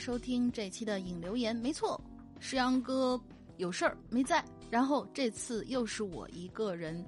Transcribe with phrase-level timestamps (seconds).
[0.00, 1.54] 收听这期的影留言。
[1.54, 2.00] 没错，
[2.40, 3.20] 石阳哥
[3.58, 7.04] 有事儿没在，然后这次又是我一个人。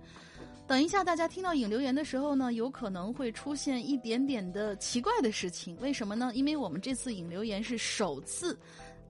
[0.67, 5.77] 等一下，大家听到影留言的时候呢，有可能会出现一点点的奇怪的事情。
[5.81, 6.31] 为什么呢？
[6.35, 8.57] 因为我们这次影留言是首次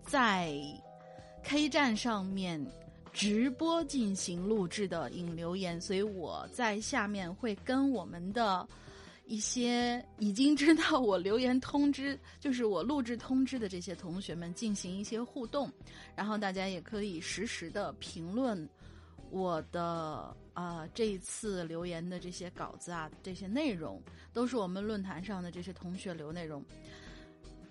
[0.07, 0.57] 在
[1.43, 2.65] K 站上面
[3.13, 8.67] 直播进行录制的影留言，所以我在下面会跟我们的。
[9.33, 15.73] 一些已经知道我留言通知，就是我录制通知的这些同学们进行一些互动，
[16.15, 18.69] 然后大家也可以实时的评论
[19.31, 24.03] 我的啊这一次留言的这些稿子啊，这些内容
[24.35, 26.63] 都是我们论坛上的这些同学留内容。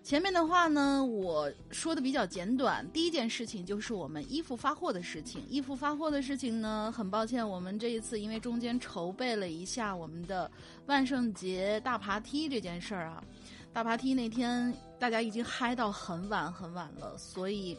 [0.03, 2.85] 前面的话呢，我说的比较简短。
[2.91, 5.43] 第一件事情就是我们衣服发货的事情。
[5.47, 10.49] 衣服发货的事情呢，很抱歉，我们这一次因为中间筹备了一下我们的
[10.87, 13.23] 万圣节大爬梯这件事儿啊，
[13.71, 17.77] 大爬梯那天大家已经嗨到很晚很晚了，所以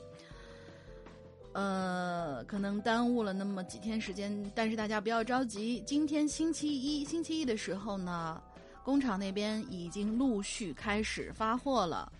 [1.54, 4.50] 呃，可能耽误了那么几天时间。
[4.54, 8.40] 但是大家不要着急，今天星期一，星期一的时候呢。
[8.84, 12.12] 工厂那边已经陆续开始发货了，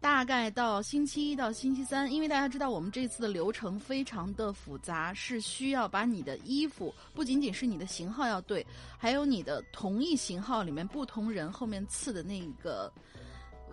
[0.00, 8.66] 大概到星期一到星期三，因为大家知道我们这次的流程非常的复杂，是需要把你的衣服不仅仅是你的型号要对，
[8.96, 12.92] 还有你的同一型号里面不同人后面刺的那个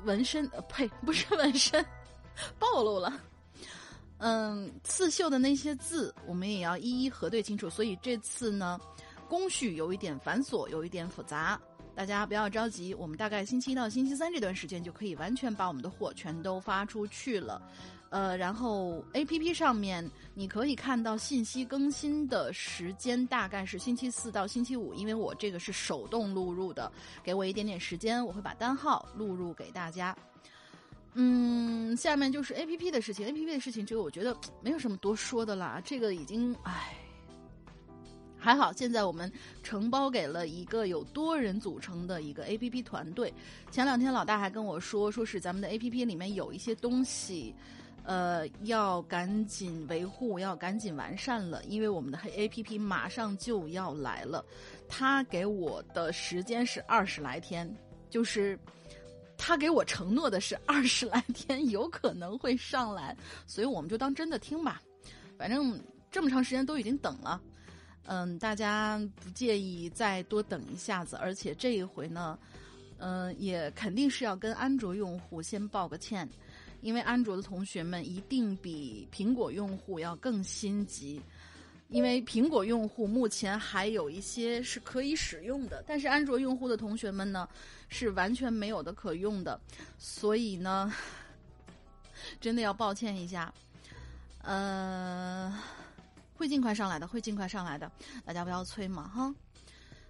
[0.04, 1.86] 纹身，呃，呸，不是纹身，
[2.60, 3.14] 暴露了，
[4.18, 8.80] 嗯，刺绣的那些字，我们也要一一核对清楚，所以这次呢，
[9.30, 11.58] 工序有一点繁琐，有一点复杂。
[11.96, 17.62] 大家不要着急，我们大概星期一到星期三这段时间就可以完全把我们的货全都发出去了，
[18.10, 26.92] 呃，然后 A P P 上面你可以看到信息更新的时间大概是星期四到星期五，因为我这个是手动录入的，
[27.24, 30.18] 给我一点点时间，我会把单号录入给大家。
[31.14, 37.03] 嗯，下面就是 A P P 的事情，A P P 的事情这个我觉得没有什么多说的啦，这个已经唉。
[38.44, 39.32] 还好，现在我们
[39.64, 43.34] 承包给了一个有多人组成的一个 A P P 团队。
[43.72, 47.56] 前两天老大还跟我说，说是咱们的 A P P 里面有一些东西，
[48.04, 54.44] 呃，要赶紧维护，要赶紧完善了，因为我们的 A P P 马上就要来了。
[54.90, 57.74] 他给我的时间是二十来天，
[58.10, 58.60] 就是
[59.38, 63.16] 他给我承诺的是 二十来天有可能会上来，
[63.48, 64.82] 所以我们就当真的听吧。
[65.38, 65.82] 反正
[66.12, 67.42] 这么长时间都已经等了。
[68.06, 72.38] 嗯，大家不介意再多等一下子，而且这一回呢，
[72.98, 76.28] 嗯，也肯定是要跟安卓用户先报个歉，
[76.82, 81.22] 因为安卓的同学们一定比苹果用户要更心急，
[81.88, 87.48] 因为苹果用户目前还有一些是可以使用的，但是安卓用户的同学们呢，
[87.88, 89.58] 是完全没有的可用的，
[89.98, 90.94] 所以呢，
[92.42, 93.54] 真的要抱歉一下，
[94.42, 95.54] 嗯。
[96.36, 97.92] 会尽快上来的，会尽快上来的，
[98.26, 99.34] 大家不要催嘛哈。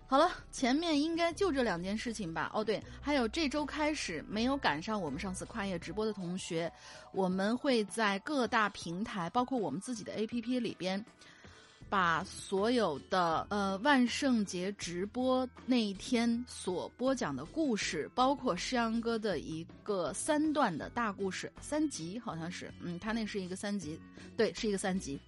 [0.05, 2.51] 好了，前面应该就这两件事情吧。
[2.53, 6.71] 哦对，还有这周开始没有赶上我们上次跨业直播的同学，
[7.13, 11.03] 我们会在各大平台，包括我们自己的 APP 里边，
[11.89, 23.99] 把所有的呃万圣节直播那一天所播讲的故事，包括诗阳哥的一个三段的大故事，三集好像是，嗯，他那是一个三集，
[24.37, 25.19] 对，是一个三集。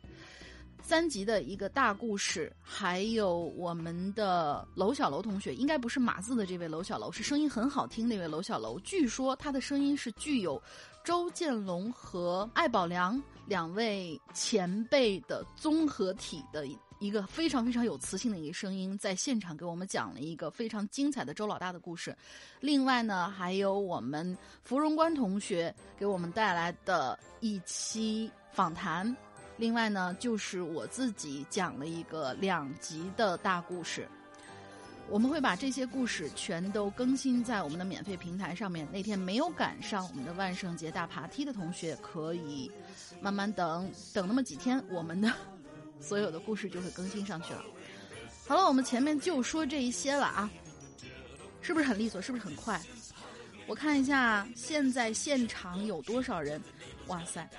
[0.88, 8.80] 三集的一个大故事，还有我们的娄小楼同学，应该不是码字的这位娄小楼，是声音很好听那位娄小楼。
[8.82, 10.62] 据说他的声音是具有
[11.04, 16.68] 周建龙和艾宝良两位前辈的综合体的
[17.00, 22.16] 一个非常非常有磁性的一个声音，在现场给我们讲了一个非常精彩的周老大的故事。
[22.60, 29.18] 另外呢，还有我们芙蓉关同学给我们带来的一期访谈。
[29.58, 34.08] 另外呢，就是我自己讲了一个两集的大故事，
[35.10, 38.88] 我们会把这些故事全都更新在我们的免费平台上面。
[38.92, 42.70] 那天没有赶上我们的万圣节大爬梯的同学，可以
[43.22, 45.32] 慢慢等等那么几天，我们的
[46.02, 47.64] 所有的故事就会更新上去了。
[48.48, 50.50] 好了，我们前面就说这一些了啊，
[51.62, 52.22] 是不是很利索？
[52.22, 52.82] 是不是很快？
[53.68, 56.62] 我看一下现在现场有多少人？
[57.08, 57.50] 哇塞！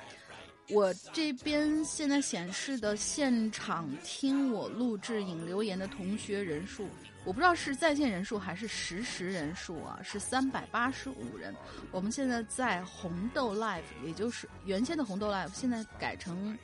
[0.70, 6.88] 我这边现在显示的现场听我录制引留言的同学人数，
[7.24, 11.54] 我不知道是在线人数还是实时人数啊，是三百八十五人。
[11.92, 16.58] 我们现在在红豆 Live，也就是原先的红豆 Live，现在改成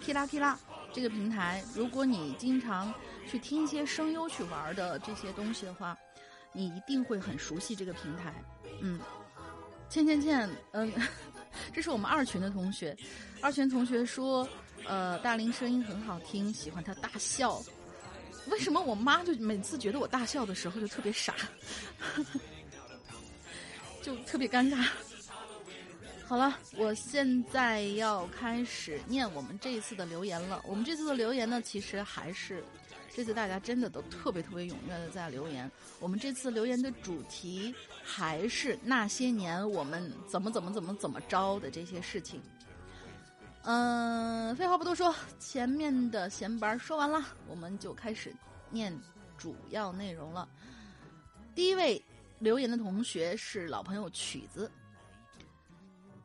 [0.00, 0.58] K 啦 K 啦
[0.92, 1.62] 这个平台。
[1.72, 2.92] 如果你经常
[3.28, 5.96] 去听一些声优去玩的这些东西的话，
[6.52, 8.34] 你一定会很熟悉这个平台。
[8.80, 8.98] 嗯，
[9.88, 10.92] 倩倩倩，嗯。
[11.72, 12.96] 这是我们二群的同学，
[13.40, 14.48] 二群同学说，
[14.84, 17.62] 呃，大林声音很好听，喜欢他大笑。
[18.46, 21.34] 为什么我妈就每次觉得我大笑的时候就特别傻，
[24.02, 24.88] 就特别尴尬？
[26.26, 30.62] 好了，我现在要开始念我们这一次的留言了。
[30.66, 32.64] 我们这次的留言呢，其实还是。
[33.12, 35.70] 这次大家真的都特别特别踊跃的在留言。
[35.98, 42.40] 我们这次留言的主题还是那些年我们怎么怎么怎么怎么着的这些事情。
[43.62, 48.34] 嗯，废话不多说，前面的闲白说完了，我们就开始
[48.70, 48.96] 念
[49.36, 50.48] 主要内容了。
[51.54, 52.02] 第一位
[52.38, 54.70] 留言的同学是老朋友曲子，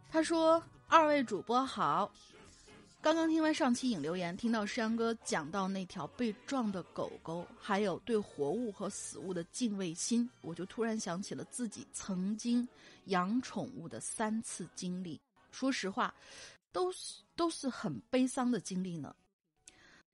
[0.09, 2.09] 他说：“二位主播好。”
[3.05, 12.67] 刚刚听完上期影留言，听到山哥讲到那条被撞的狗狗，还有对活物和死物的敬畏心，我就突然想起了自己曾经
[13.05, 15.21] 养宠物的三次经历。
[15.51, 16.11] 说实话，
[16.71, 19.15] 都是都是很悲伤的经历呢。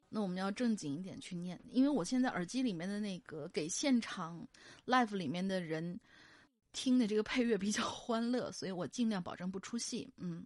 [0.10, 4.46] 那我们要正经一点去念，因为我现在耳机里面的那个给现场
[4.86, 5.98] live 里面的人
[6.74, 10.12] 听的这个配乐比较欢乐，所以我尽量保证不出戏。
[10.18, 10.46] 嗯。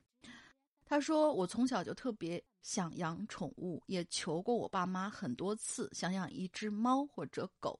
[0.96, 7.78] 他说：“我从小就特别想养宠物，也求过我爸妈很多次，想养一只猫或者狗，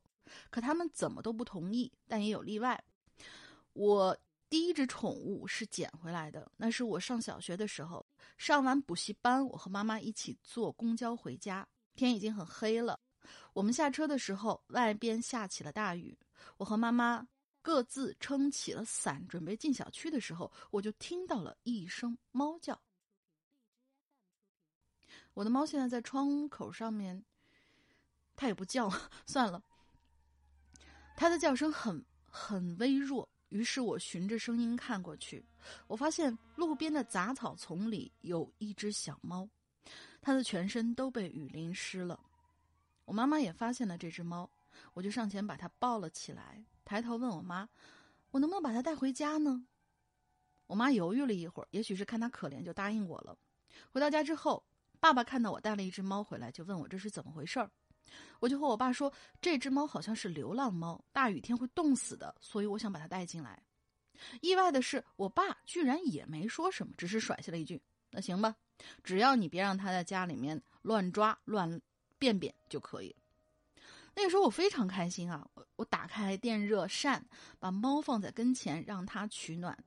[0.50, 1.90] 可他们怎么都不同意。
[2.10, 2.84] 但也有例外。
[3.72, 4.18] 我
[4.50, 8.06] 第一只宠物是捡回来的，那是我上小学的时候，
[8.38, 11.66] 上完补习班，我和妈妈一起坐公交回家，
[11.96, 13.00] 天已经很黑了。
[13.54, 16.20] 我们下车的时候，外边下起了大雨，
[16.58, 17.26] 我和妈妈
[17.62, 22.78] 各自撑起了伞，准备进小区的时候，我就听到了一声猫叫。”
[25.36, 27.24] 我的猫现在在窗口上面，
[28.38, 28.90] 它也不叫，
[29.28, 29.62] 算了。
[31.18, 35.46] 它的叫声很很微弱，于是我循着声音看过去，
[35.88, 39.48] 我发现路边的杂草丛里有一只小猫，
[40.22, 42.18] 它的全身都被雨淋湿了。
[43.04, 44.50] 我妈妈也发现了这只猫，
[44.94, 47.68] 我就上前把它抱了起来，抬头问我妈
[48.32, 49.68] ：“我能不能把它带回家呢？”
[50.68, 53.38] 我妈犹豫了一会儿，也许是看它可怜，就答应我了。
[53.92, 54.66] 回到家之后。
[55.06, 57.70] 爸爸看到我带了一只猫回来，就问我这是怎么回事儿。
[58.40, 63.62] 我就和我爸说，这只猫好像是流浪猫，大雨天会冻死的，所以我想把它带进来。
[64.42, 68.56] 意外的是，我爸居然也没说什么，只是甩下了一句：“那行吧，
[69.04, 71.80] 只要你别让它在家里面乱抓乱
[72.18, 73.16] 便便就可以。”
[74.18, 77.24] 那个时候我非常开心啊，我我打开电热扇，
[77.60, 79.78] 把猫放在跟前，让它取暖。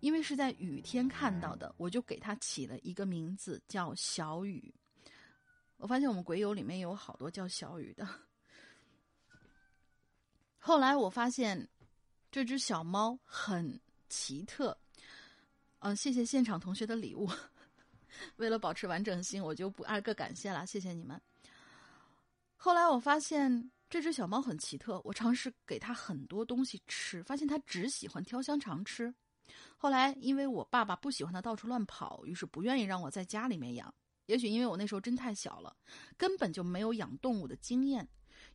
[0.00, 4.74] 因为是在雨天看到的，我就给它起了一个名字，叫小雨。
[5.76, 8.06] 我发现我们鬼友里面有好多叫小雨的。
[10.58, 11.68] 后来我发现
[12.30, 14.76] 这只小猫很奇特。
[15.78, 17.30] 嗯，谢谢现场同学的礼物。
[18.36, 21.18] 为了保持完整性，我就不挨个感谢了，谢谢你们。
[22.56, 29.14] 后来我发现这只小猫很奇特，我尝试给它很多东西吃，发现它只喜欢挑香肠吃。
[29.76, 33.92] 后来，因为我爸爸不喜欢它到处乱跑，于是不愿意让我在家里面养。
[34.26, 35.76] 也许因为我那时候真太小了，
[36.16, 38.06] 根本就没有养动物的经验，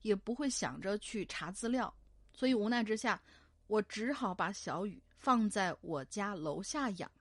[0.01, 1.93] 也不会想着去查资料，
[2.33, 3.21] 所以无奈之下，
[3.67, 7.11] 我只好把小雨放在我家楼下养。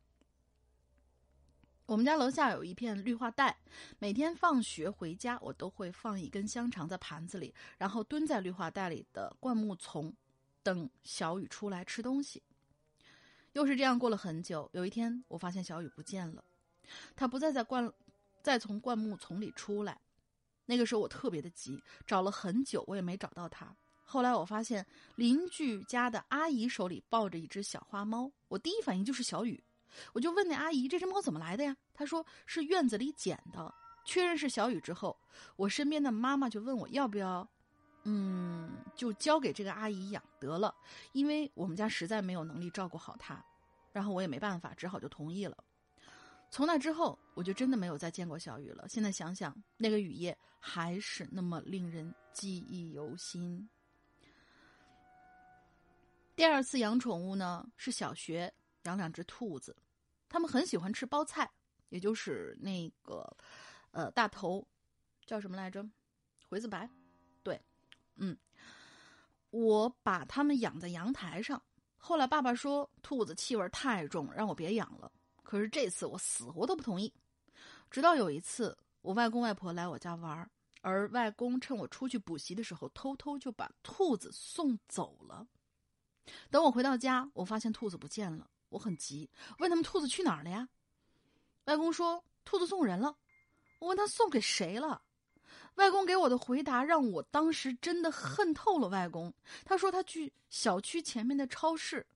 [1.87, 3.55] 我们家楼下有一片绿化带，
[3.99, 10.15] 每天放学回家，我都会放一根香肠在盘子里，然后蹲在绿化带里的灌木丛，
[10.63, 12.43] 等小雨出来吃东西。
[13.55, 16.45] 又是这样过了很久，有一天我发现小雨不见了，
[17.17, 17.91] 他不再在灌，
[18.43, 19.99] 再从灌木丛里出来。
[20.67, 23.75] 那个时候我特别的急，找了很久我也没找到他。
[24.05, 29.63] 后来我发现邻居家的阿姨手里抱着一只小花猫，我第一反应就是小雨。
[30.13, 33.73] 我就问那阿姨：“这只猫怎么来的呀？”她说：“是院子里捡的。”
[34.05, 35.17] 确认是小雨之后，
[35.57, 37.49] 我身边的妈妈就问我要不要，
[38.05, 40.75] 嗯，就交给这个阿姨养得了，
[41.13, 43.45] 因为我们家实在没有能力照顾好它。
[43.93, 45.57] 然后我也没办法，只好就同意了。
[46.51, 48.89] 从那之后，我就真的没有再见过小雨了。
[48.89, 53.69] 现在想想，那个雨夜还是那么令人记忆犹新。
[56.37, 59.77] 第二次养宠物呢，是小学养两只兔子。
[60.29, 61.49] 他们很喜欢吃包菜，
[61.91, 63.25] 也就是那个，
[63.93, 64.67] 呃，大头，
[65.25, 65.89] 叫什么来着？
[66.49, 66.91] 回子白，
[68.17, 68.37] 嗯，
[69.51, 71.63] 我把它们养在阳台上。
[71.97, 75.11] 后来爸爸说兔子气味太重，让我别养了。
[75.43, 77.13] 可是这次我死活都不同意。
[77.91, 85.47] 直到有一次，我外公外婆来我家玩，而外公趁我出去补习的时候，偷偷就把兔子送走了。
[86.51, 88.51] 等我回到家，我发现兔子不见了。
[88.71, 90.69] 我很急，问他们兔子去哪儿了呀？
[91.67, 93.17] 外公说兔子送人了。
[93.79, 95.04] 我问他送给谁了？
[95.77, 99.33] 外公给我的回答让我当时真的恨透了外公。
[99.65, 102.07] 他说他去小区前面的超市。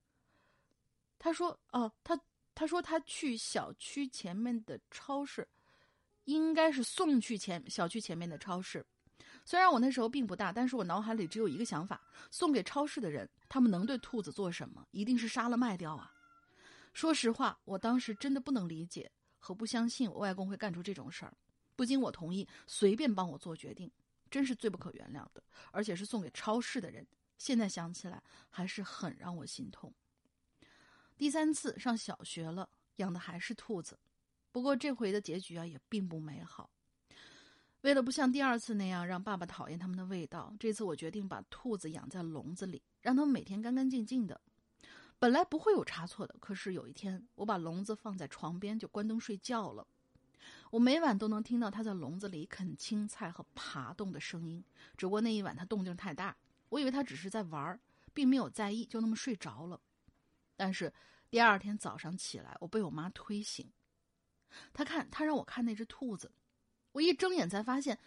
[1.18, 2.18] 他说哦，他
[2.54, 5.46] 他说他去小区前面的超市，
[6.24, 8.84] 应该是送去前小区前面的超市。
[9.44, 12.00] 虽然我那时候并不大，但是我脑海里只有一个想法：
[12.30, 14.86] 送给超市的人，他们能对兔子做什么？
[14.90, 16.12] 一定是杀了卖掉啊！
[16.92, 21.32] 说实话，我当时真的不能理解和不相信我外公会干出这种事儿，
[21.78, 23.88] 不经我同意随便帮我做决定，
[24.28, 25.40] 真是最不可原谅的。
[25.70, 27.06] 而且是送给超市的人，
[27.38, 28.20] 现在想起来
[28.50, 29.94] 还是很让我心痛。
[31.16, 33.96] 第三次上小学了，养的还是兔子，
[34.50, 36.68] 不过这回的结局啊也并不美好。
[37.82, 44.40] 为了不像第二次那样让爸爸讨厌它们的味道，这次我决定把兔子养在笼子里，让它们每天干干净净的。
[45.20, 49.86] 本来不会有差错的，可是有一天，我把笼子放在床边就关灯睡觉了。
[50.70, 54.62] 我每晚都能听到它在笼子里啃青菜和爬动的声音。
[54.96, 56.36] 只不过那一晚它动静太大，
[56.68, 57.78] 我以为它只是在玩，
[58.12, 59.80] 并没有在意，就那么睡着了。
[60.56, 60.92] 但是
[61.30, 63.70] 第二天早上起来，我被我妈推醒，
[64.72, 66.30] 她看她让我看那只兔子，
[66.92, 67.98] 我一睁眼才发现，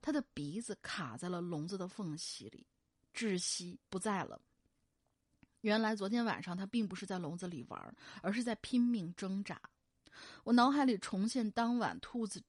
[0.00, 2.66] 它的鼻子卡在了笼子的缝隙里，
[3.14, 4.40] 窒息不在了。
[5.62, 9.60] 原来昨天晚上他并不是在笼子里玩，而是在拼命挣扎。
[10.44, 12.42] 我脑海里重现当晚兔子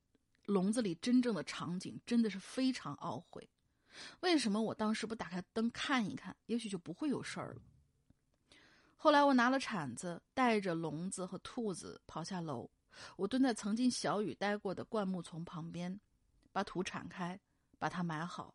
[0.46, 3.50] 笼子里真正的场景，真的是非常懊悔。
[4.22, 6.36] 为什么我当时不打开灯看一看？
[6.46, 7.62] 也许就不会有事儿了。
[8.96, 12.70] 后来我拿了铲子，带着笼子和兔子跑下楼。
[13.16, 16.00] 我蹲在曾经小雨待过的灌木丛旁边，
[16.52, 17.40] 把土铲开，
[17.78, 18.54] 把它埋好。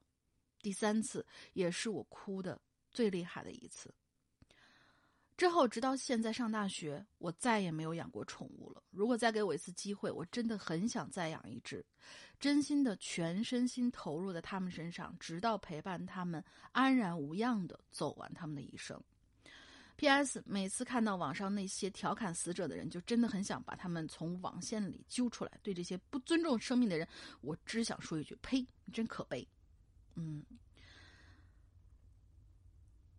[0.60, 3.94] 第三次也是我哭的最厉害的一次。
[5.36, 8.82] 之后，直到现在上大学，我再也没有养过宠物了。
[8.90, 11.84] 如果再给我一次机会，我真的很想再养一只，
[12.38, 19.02] 真心的全身心投入在他们身上，直到陪伴他们安然无恙的走完他们的一生。
[19.96, 20.42] P.S.
[20.44, 25.60] 每次看到网上那些调侃死者的人，就真的很想把他们从网线里揪出来。
[25.62, 27.06] 对这些不尊重生命的人，
[27.40, 28.66] 我只想说一句：呸！
[28.92, 29.46] 真可悲。
[30.14, 30.44] 嗯。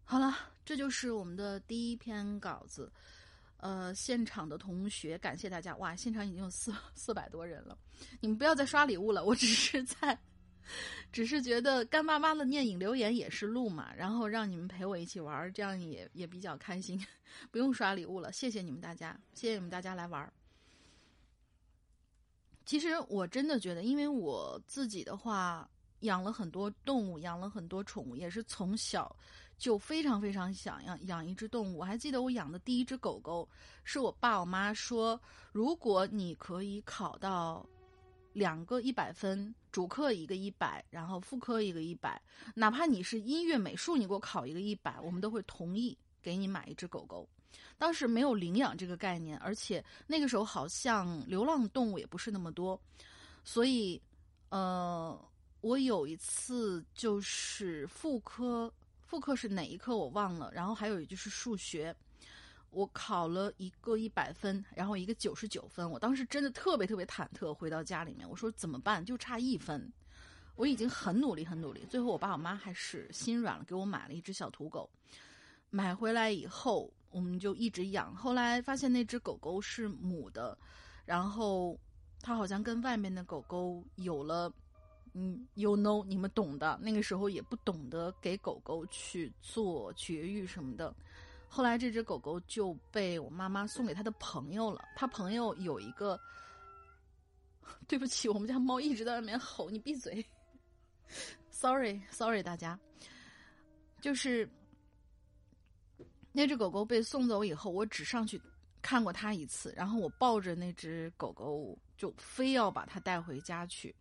[0.08, 2.92] 好了，这就是我们的第一篇稿子。
[3.58, 5.76] 呃，现场的同学，感谢大家！
[5.78, 7.76] 哇，现场已经有四四百多人了。
[8.20, 10.16] 你们不要再刷礼物了，我只是在，
[11.12, 17.04] 只是觉得干巴巴的念影留言也是路嘛，然后让你们陪我一起玩，这样也也比较开心。
[17.50, 20.32] 不用刷礼物了，谢谢你们大家，谢谢你们大家来玩。
[22.64, 25.68] 其实我真的觉得，因为我自己的话。
[26.02, 29.16] 养了很多动物，养了很多宠物，也是从小
[29.58, 31.78] 就非常非常想要养一只动物。
[31.78, 33.48] 我还记得我养的第一只狗狗，
[33.84, 35.20] 是我爸我妈说，
[35.52, 37.66] 如果你可以考到
[38.34, 42.22] 两个一百分，主课一个一百，然后副科一个一百，
[42.54, 47.28] 哪怕你是音乐美术，你给我考一个一百，我们都会同意给你买一只狗狗。
[47.78, 52.80] 当时没有领养这个概念，而且那个时候好像流浪动物也不是那么多。
[53.44, 54.02] 所以，
[54.50, 55.18] 呃，
[55.62, 58.74] 我有一次就是妇科，
[59.16, 61.96] 妇科是哪一科我忘了，然后还有就是数学，
[62.70, 69.06] 我考了一个一百分，然后一个九十九分，我当时真的特别特别忐忑，回到家里面，我说怎么办？
[69.06, 69.90] 就差一分，
[70.58, 74.90] 我已经很努力很努力，最后我爸我妈还是心软了，给我买了一只小土狗，
[75.70, 80.58] 买回来以后我们就一直养，后来发现那只狗狗是母的，
[81.06, 81.80] 然后。
[82.22, 84.52] 它好像跟外面的狗狗有了，
[85.18, 86.78] 嗯，you know，你们懂的。
[86.82, 90.94] 那个时候也不懂得给狗狗去做绝育什么的。
[91.48, 94.84] 后来这只狗狗就被我妈妈送给他的朋友了。
[94.94, 96.20] 他朋友有一个，
[97.88, 100.26] 对不起，我们家猫一直在外面吼，你闭嘴。
[101.50, 102.78] Sorry，Sorry，大家，
[104.02, 104.50] 就是
[106.34, 108.42] 那只狗狗被送走以后，我只上去
[108.82, 111.78] 看过它一次，然后我抱着那只狗狗。
[111.98, 113.96] 就非要把它带回家去，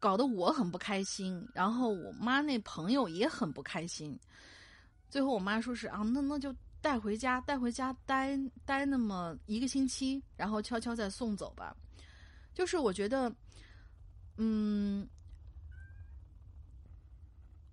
[0.00, 4.18] 搞得我很不开心，然后我妈那朋友也很不开心。
[5.08, 11.76] 最后我妈说是啊，那那就带回家，带回家待待那么一个星期，然后悄悄再送走吧。
[12.54, 13.30] 就是我觉得，
[14.38, 15.06] 嗯，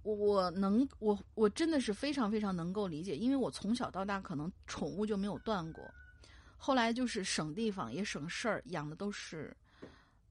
[0.03, 5.83] 我我能我我真的是非常非常能够理解，因为我从小到大可能宠物就没有断过。
[6.57, 9.55] 后来就是省地方也省事儿，养的都是，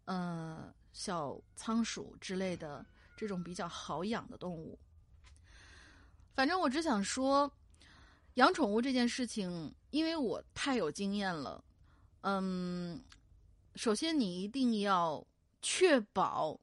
[0.07, 2.83] 呃，小仓鼠之类的
[3.19, 4.79] 这种比较好养的动物。
[6.35, 7.53] 反正我只想说，
[8.35, 11.63] 养宠物这件事情，因为我太有经验了。
[12.23, 12.99] 嗯，
[13.75, 15.23] 首先你一定要
[15.61, 16.59] 确保，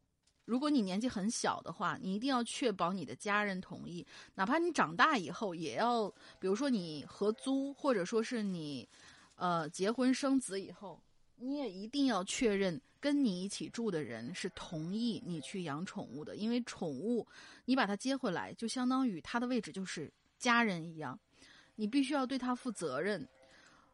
[0.45, 6.09] 如果你年纪很小的话，你一定要确保你的家人同意，哪怕你长大以后，也要，
[6.39, 8.89] 比如说你合租，或者说是你。
[9.35, 11.01] 呃，结婚生子以后，
[11.37, 17.27] 你也一定要确认跟你一起住的人是同意你去养宠物的，因为宠物，
[17.65, 21.19] 你把它接回来，就相当于它的位置就是家人一样，
[21.75, 23.27] 你必须要对它负责任。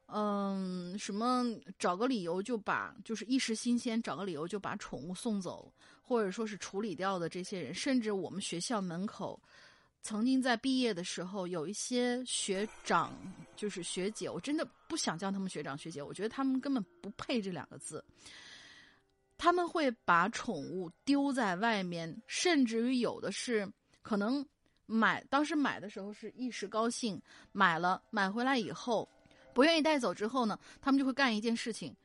[0.06, 1.44] 嗯，什么
[1.80, 9.42] 找个理由就把就是一时新鲜，找个理由就把宠物送走，或者说是处理掉的这些人，甚至我们学校门口。
[10.02, 13.12] 曾经在毕业的时候，有一些学长，
[13.56, 18.04] 就是学姐，我真的不想叫他们学长学姐，我觉得他们根本不配这两个字。
[19.40, 23.68] 他们会把宠物丢在外面，甚至于有的是
[24.04, 24.46] 可能
[24.86, 27.20] 买，当时买的时候是一时高兴
[27.52, 29.10] 买了，买回来以后
[29.54, 31.96] 不愿意带走之后呢，他们就会干一件事情，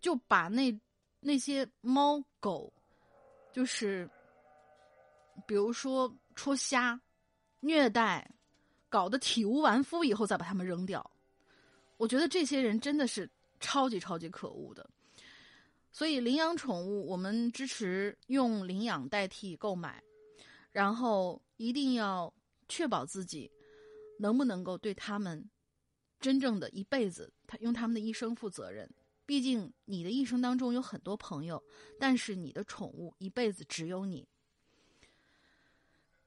[0.00, 0.78] 就把那
[1.20, 2.70] 那些猫狗，
[3.52, 4.10] 就是
[5.46, 7.00] 比如说戳瞎。
[7.62, 8.26] 虐待，
[8.88, 11.10] 搞得体无完肤以后再把它们扔掉，
[11.98, 14.88] 我觉得这些人真的是超级超级可恶的。
[15.92, 20.02] 所以领养宠物，我们支持用领养代替购买，
[20.70, 22.32] 然后一定要
[22.68, 23.50] 确保自己
[24.18, 25.48] 能不能够对他们
[26.20, 28.88] 真正的一辈子，他用他们的一生负责任。
[29.26, 31.62] 毕竟你的一生当中有很多朋友，
[31.98, 34.26] 但是你的宠物一辈子只有你。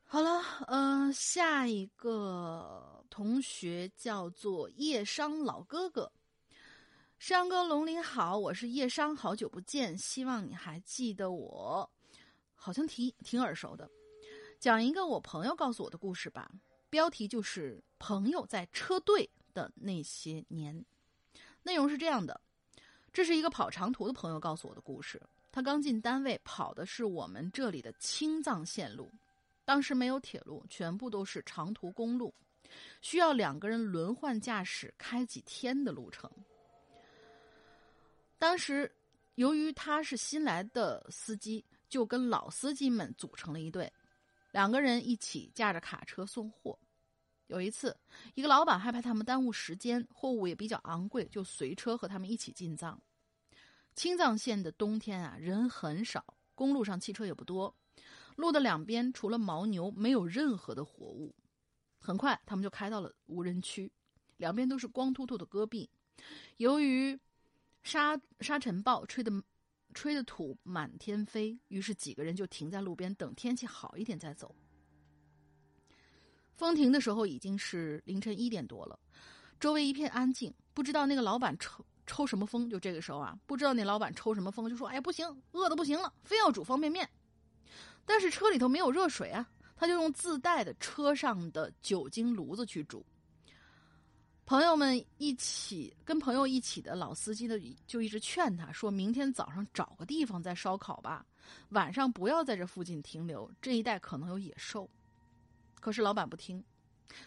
[0.06, 6.12] 好了，嗯，下一个同学叫做叶商老哥哥，
[7.25, 11.89] 山哥龙鳞好，我是叶商，好久不见，希望你还记得我，
[12.53, 13.89] 好像挺挺耳熟的。
[14.59, 16.51] 讲一个我朋友告诉我的故事吧，
[16.89, 20.77] 标题就是《朋友在车队的那些年》，
[21.62, 22.41] 内容是这样的：
[23.13, 29.09] 这是一个跑长途的朋友告诉我的故事，他刚进单位，跑的是我们这里的青藏线路。
[29.63, 32.33] 当时没有铁路，全部都是长途公路，
[32.99, 36.29] 需要两个人轮换驾驶，开几天的路程。
[38.43, 38.93] 当时
[39.36, 43.89] 由于他是新来的司机，就跟老司机们组成了一队，
[44.51, 46.77] 两个人一起驾着卡车送货。
[47.47, 47.97] 有一次，
[48.36, 53.01] 一个老板害怕他们耽误时间，货物也比较昂贵，就随车和他们一起进藏。
[53.95, 57.73] 青藏线的冬天啊，人很少，公路上汽车也不多。
[58.36, 61.34] 路的两边除了牦牛，没有任何的活物。
[61.97, 63.89] 很快，他们就开到了无人区，
[64.36, 65.89] 两边都是光秃秃的戈壁。
[66.58, 67.17] 由于
[67.84, 69.32] 沙沙尘暴吹的
[69.93, 74.56] 吹的土满天飞，于是几个人就停在路边等天气好一点再走。
[76.56, 78.98] 风停的时候已经是凌晨一点多了，
[79.60, 80.54] 周围一片安静。
[80.74, 87.08] 不知道那个老板抽抽什么风，就这个时候啊，不知道那老板抽什么风，就说：“哎呀，不行，饿的不行了，非要煮方便面。”
[88.06, 93.06] 但是车里头没有热水啊，他就用自带的车上的酒精炉子去煮。
[94.45, 97.56] 朋友们一起跟朋友一起的老司机呢，
[97.88, 101.25] 就一直劝他说：“明天早上找个地方再烧烤吧，
[101.69, 104.89] 晚上不要在这附近停留，这一带可能有野兽。”
[105.79, 106.63] 可是老板不听，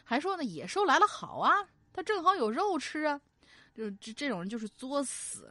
[0.04, 1.50] 还说呢：“野兽来了好啊，
[1.92, 3.20] 他正好有肉吃啊。”
[3.74, 5.50] 就这这种人就是作死，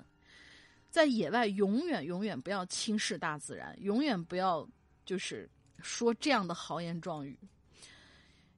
[0.90, 4.68] 在野外永远永远不要轻视大自然，永远不要
[5.04, 5.50] 就是
[5.82, 7.38] 说这样的豪言壮语。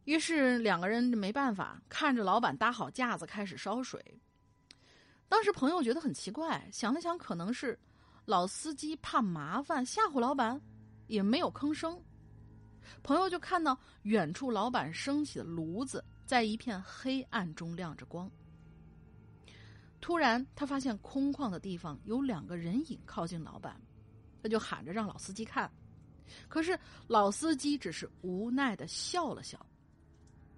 [0.07, 4.01] 于是两个人没办法，看着老板搭好架子开始烧水。
[5.27, 7.77] 当时朋友觉得很奇怪，想了想，可能是
[8.23, 10.61] 老司机怕麻烦吓唬老板，
[11.07, 12.01] 也没有吭声。
[13.03, 18.31] 朋友就看到远处老板升起的炉子在一片黑暗中亮着光。
[19.99, 23.77] 突然，他发现空旷的地方有两个人影靠近老板，
[24.41, 25.69] 他就喊着让老司机看，
[26.47, 29.59] 可是老司机只是无奈的笑了笑。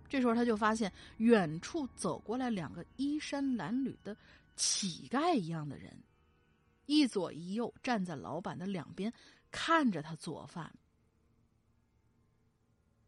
[0.09, 4.17] 这时候他就发现远处走过来两个衣衫褴褛的
[4.55, 5.95] 乞丐一样的人，
[6.87, 9.13] 一左一右站在老板的两边，
[9.51, 10.73] 看着他做饭。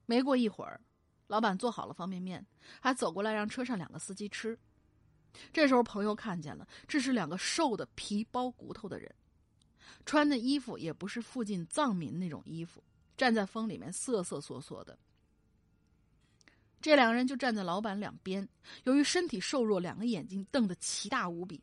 [0.06, 0.80] 没过一会儿，
[1.28, 2.46] 老板做好了方便面，
[2.80, 4.58] 还走过来让车上两个司机吃。
[5.52, 9.10] 这时候朋友看见了，这是两个瘦的皮包骨头的人，
[10.06, 12.84] 穿的衣服也不是附近藏民那种衣服，
[13.18, 14.98] 站在风里面瑟瑟缩缩的。
[16.82, 18.48] 这两人就站在老板两边，
[18.86, 21.62] 由于身体瘦弱，两个眼睛瞪得奇大无比，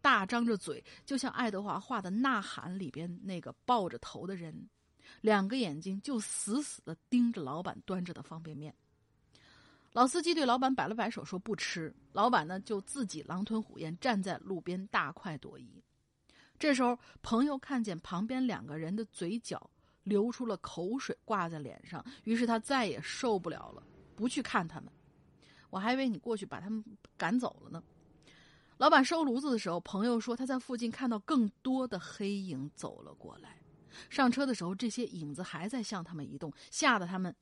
[0.00, 4.68] 大张着嘴，就像爱德华画的《呐喊》里边那个抱着头的人，
[5.20, 8.74] 两个眼睛就死死的盯着老板端着的方便面。
[9.92, 11.94] 老司机对老板摆了摆手，说不吃。
[12.12, 15.82] 老板呢，就自己狼吞虎咽，站在路边大快朵颐。
[16.58, 19.70] 这时候，朋友看见旁边两个人的嘴角
[20.02, 23.82] 流出了口水，挂在脸上，于是他再也受不了了。
[24.16, 24.90] 不去看他们，
[25.70, 26.82] 我还以为你过去把他们
[27.16, 27.82] 赶走了呢。
[28.78, 33.60] 老板收炉子的时候，朋友说他在附近看到更多的黑影走了过来。
[34.10, 37.34] 上车的时候，这些影子还在向他们移动，吓得他们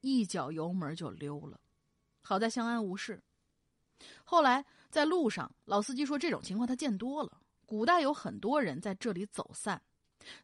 [0.00, 1.60] 一脚油门就溜了。
[2.20, 3.22] 好在相安无事。
[4.24, 7.40] 后来在路上，老司机说这种情况他见多了。
[7.64, 9.80] 古代有很多人在这里走散，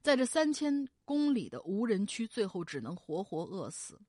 [0.00, 4.00] 在这三千公里的无人区，最后只能活活饿死。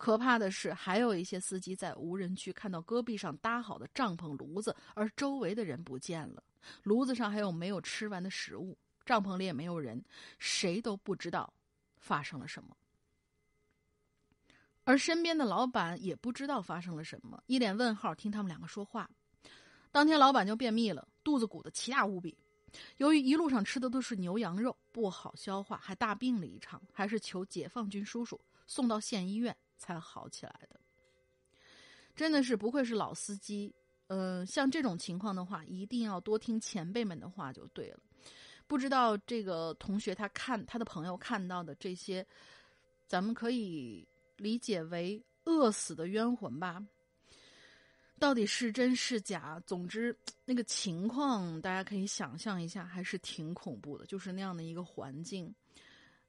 [0.00, 6.42] 可怕的是，还有一些司机在无人区看到戈壁上搭好的帐篷、炉子，而周围的人不见了。
[6.84, 10.02] 炉子上还有没有吃完的食物，帐篷里也没有人，
[10.38, 11.52] 谁都不知道
[11.98, 12.74] 发生了什么。
[14.84, 19.06] 而身边的老板也不知道发生了什么，一脸问号听他们两个说话。
[19.92, 22.34] 当天，老板就便秘了，肚子鼓得奇大无比。
[22.96, 29.54] 由于一路上吃的都是牛羊肉，不好消化，还大病了一场，还是求解放军叔叔送到县医院。
[29.80, 30.78] 才好起来的，
[32.14, 33.74] 真的是不愧是老司机。
[34.06, 37.98] 呃，像这种情况的话，一定要多听前辈们的话就对了。
[38.66, 42.24] 不知道这个同学他看他的朋友看到的这些，
[43.08, 46.84] 咱们可以理解为饿死的冤魂吧？
[48.18, 49.58] 到底是真是假？
[49.66, 50.14] 总之，
[50.44, 55.54] 那个情况大家可以想象一下，还是挺恐怖的，就是那样的一个环境。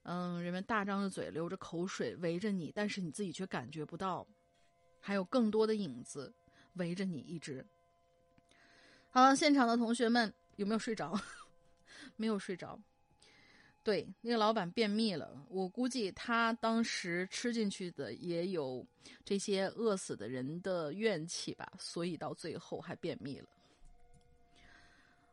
[0.04, 4.26] 嗯，人们大张着嘴，流着口水围着你，但是你自己却感觉不到，
[5.00, 6.34] 还有更多的影子
[6.74, 7.64] 围着你一直。
[9.12, 11.14] 好，现场的同学们有没有睡着？
[12.18, 12.80] 没有睡着。
[13.84, 18.86] 对，那个老板便秘了，我估计他当时吃进去的也有
[19.24, 23.48] 这些饿死的人的怨气吧，所以到最后还便秘了。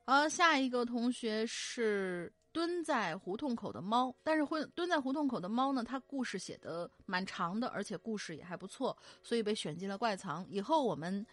[0.05, 2.31] 好，下一个同学是。
[2.53, 5.85] 蹲在胡同口的猫，但是会蹲在胡同口的猫呢？
[5.85, 10.47] 它故事写的蛮长的，而且故事也还不错，所以被选进了怪藏。
[10.49, 11.25] 以后我们，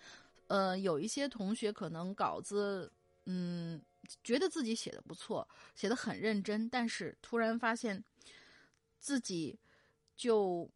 [0.47, 2.91] 呃，有一些同学可能稿子，
[3.25, 3.81] 嗯，
[4.23, 8.03] 觉得自己写的不错，写的很认真，但是突然发现
[8.99, 9.57] 自己
[10.15, 10.69] 就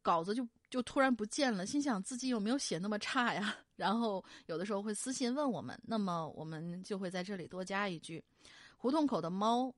[0.00, 3.56] 稿子就就突然不见了，心想自己有没有写那么差呀？
[3.76, 8.22] 然后有的时候会私信问我们，那么我们就会在这里多加一句：
[8.82, 9.72] 胡同口的猫。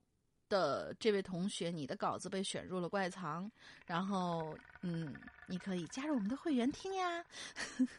[0.47, 3.49] 的这位同学，你的稿子被选入了怪藏，
[3.87, 5.11] 然后，嗯，
[5.47, 7.25] 你可以加入我们的会员听呀，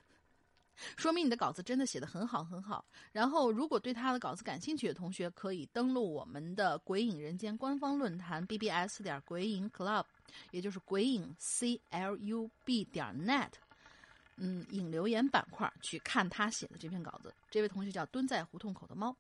[0.96, 2.84] 说明你的稿子真的写的很好很好。
[3.10, 10.04] 然后，如果对他的稿子感兴趣的同学，可以登录我们的鬼影人间官方论坛 bbs 点鬼影 club，
[10.52, 13.50] 也就是鬼影 c l u b 点 net，
[14.36, 17.34] 嗯，引留言板块去看他写的这篇稿子。
[17.50, 19.14] 这位同学叫蹲在胡同口的猫。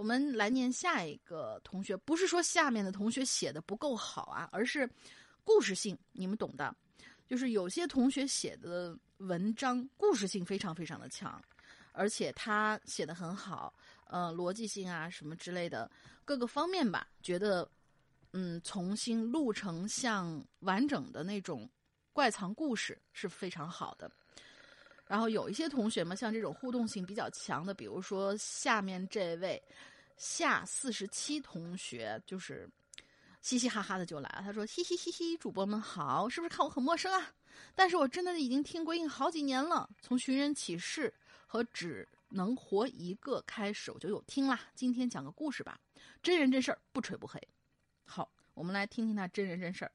[0.00, 4.88] 我们来念下一个同学，不是说下面的同学写的不够好啊，而是
[5.44, 6.74] 故事性，你们懂的。
[7.28, 11.38] 就是有些同学写的文章故事性非常非常的强，
[11.92, 13.74] 而且他写的很好，
[14.06, 15.88] 呃，逻辑性啊什么之类的
[16.24, 17.70] 各个方面吧，觉得
[18.32, 21.68] 嗯重新录成像完整的那种
[22.14, 24.10] 怪藏故事是非常好的。
[25.06, 29.60] 然后有一些同学嘛，像这种互动性比较强的，比如说下面这位
[30.20, 32.68] 下四十七同学，就是
[33.40, 34.42] 嘻嘻哈哈的就来了。
[34.42, 37.32] 他说：“嘻嘻嘻嘻，主播们好，是不是看我很陌生啊？
[37.74, 41.12] 但是我真的已经听鬼影好几年了，从寻人启事
[41.46, 44.60] 和只能活一个开始我就有听啦。
[44.74, 45.80] 今天讲个故事吧，
[46.22, 47.40] 真人真事儿，不吹不黑。
[48.04, 49.92] 好，我们来听听他真人真事儿。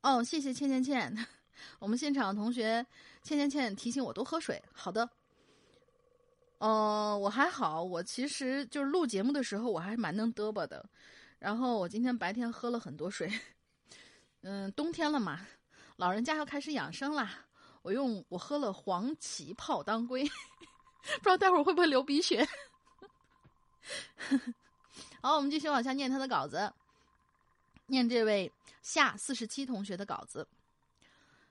[0.00, 1.14] 哦，谢谢倩倩倩。
[1.78, 2.84] ”我们现场同学
[3.22, 4.60] 倩倩倩提醒我多喝水。
[4.72, 5.06] 好的，
[6.62, 10.88] 呃，我还好，我其实就是录节目的时候我还是蛮能嘚啵的。
[11.40, 13.28] 然后我今天白天喝了很多水，
[14.42, 15.40] 嗯，冬天了嘛，
[15.96, 17.32] 老人家要开始养生啦。
[17.82, 20.22] 我用我喝了黄芪泡当归，
[21.18, 22.46] 不知道待会儿会不会流鼻血。
[25.20, 26.72] 好，我们继续往下念他的稿子，
[27.86, 30.46] 念这位夏四十七同学的稿子。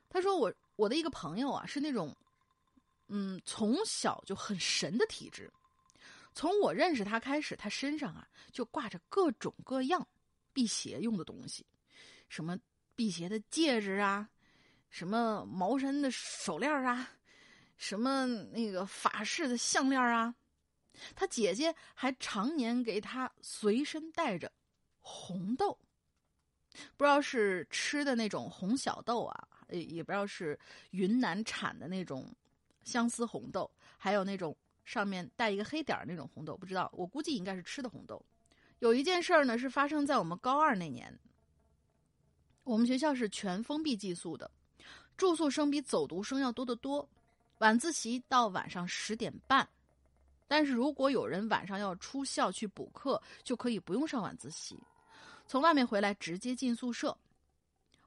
[0.09, 2.15] 他说：“我我的一个朋友啊，是那种，
[3.13, 5.51] 嗯，从小就很神的体质。
[6.33, 10.07] 从我认识他开始，他身上啊就挂着各种各样
[10.53, 11.65] 辟邪用的东西，
[12.29, 12.57] 什么
[12.95, 14.29] 辟邪的戒指啊，
[14.89, 17.11] 什么茅山的手链啊，
[17.75, 20.33] 什么那个法式的项链啊。
[21.13, 24.49] 他姐姐还常年给他随身带着
[25.01, 25.77] 红豆，
[26.95, 32.29] 不知道是吃的那种红小豆啊。”也也不知道是云南产的那种
[32.83, 36.91] 相思红豆，还有那种上面带一个黑点儿那种红豆，不知道。
[36.95, 38.23] 我估计应该是吃的红豆。
[38.79, 41.17] 有一件事儿呢，是发生在我们高二那年。
[42.63, 44.49] 我们学校是全封闭寄宿的，
[45.17, 47.07] 住宿生比走读生要多得多。
[47.57, 49.67] 晚自习到晚上十点半，
[50.47, 54.81] 但是如果有人晚上要出校去补课，就可以不用上晚自习，
[55.47, 57.15] 从外面回来直接进宿舍。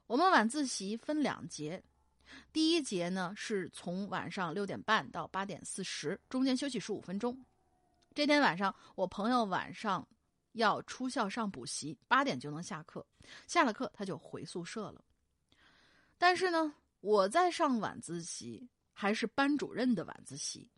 [0.07, 1.81] 我们晚自习分两节，
[2.51, 7.37] 第一节呢是从晚上六点半到八点四十，中间休息十五分钟。
[8.13, 10.07] 这天晚上，我朋友晚上
[10.53, 13.05] 要出校上补习，八点就能下课，
[13.45, 15.03] 下了课他就回宿舍了。
[16.17, 20.69] 但是呢，我在上晚自习，还是班主任的晚自习，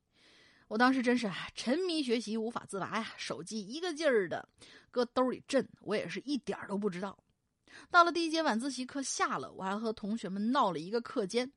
[0.67, 4.49] 我当时真是沉迷学习无法自拔呀，手机一个劲儿的
[4.89, 7.17] 搁兜里震，我也是一点都不知道。
[7.89, 11.51] 到了第一节晚自习课下了，我还和同学们闹了一个课间。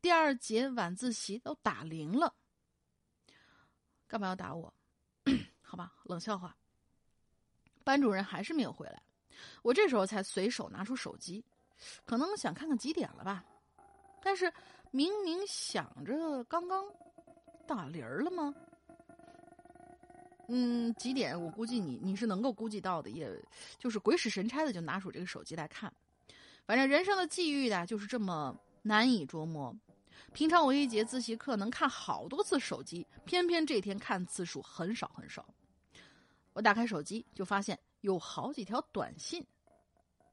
[0.00, 2.34] 第二节晚自习都打铃了，
[4.06, 4.72] 干嘛要打我？
[5.62, 6.56] 好吧，冷笑话。
[7.82, 9.02] 班主任还是没有回来，
[9.62, 11.44] 我这时候才随手拿出手机，
[12.04, 13.44] 可能想看看几点了吧。
[14.22, 14.52] 但是
[14.90, 16.84] 明明想着刚刚
[17.66, 18.54] 打铃了吗？
[20.48, 21.40] 嗯，几点？
[21.40, 23.30] 我估计你你是能够估计到的，也
[23.78, 25.92] 就是鬼使神差的就拿出这个手机来看。
[26.66, 29.74] 反正人生的际遇的，就是这么难以捉摸。
[30.32, 35.46] 平常我一节自习课能看好多次手机，偏偏这天看次数很少很少。
[36.52, 39.44] 我打开手机就发现有好几条短信。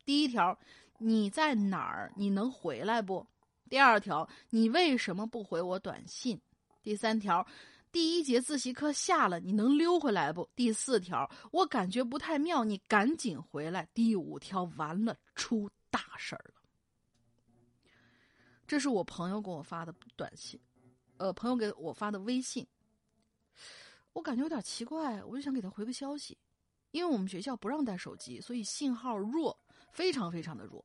[0.05, 0.57] 第一条，
[0.97, 2.11] 你在哪儿？
[2.15, 3.25] 你能回来不？
[3.69, 6.39] 第二条，你为什么不回我短信？
[6.83, 7.45] 第三条。
[7.91, 10.49] 第一节自习课下了，你能溜回来不？
[10.55, 13.87] 第四条，我感觉不太妙，你赶紧回来。
[13.93, 16.61] 第五条，完了，出大事儿了。
[18.65, 20.57] 这是我朋友给我发的短信，
[21.17, 22.65] 呃，朋友给我发的微信。
[24.13, 26.37] 我感觉有点奇怪，我就想给他回个消息，
[26.91, 29.59] 因为我们学校不让带手机，所以信号弱，
[29.91, 30.83] 非常非常的弱，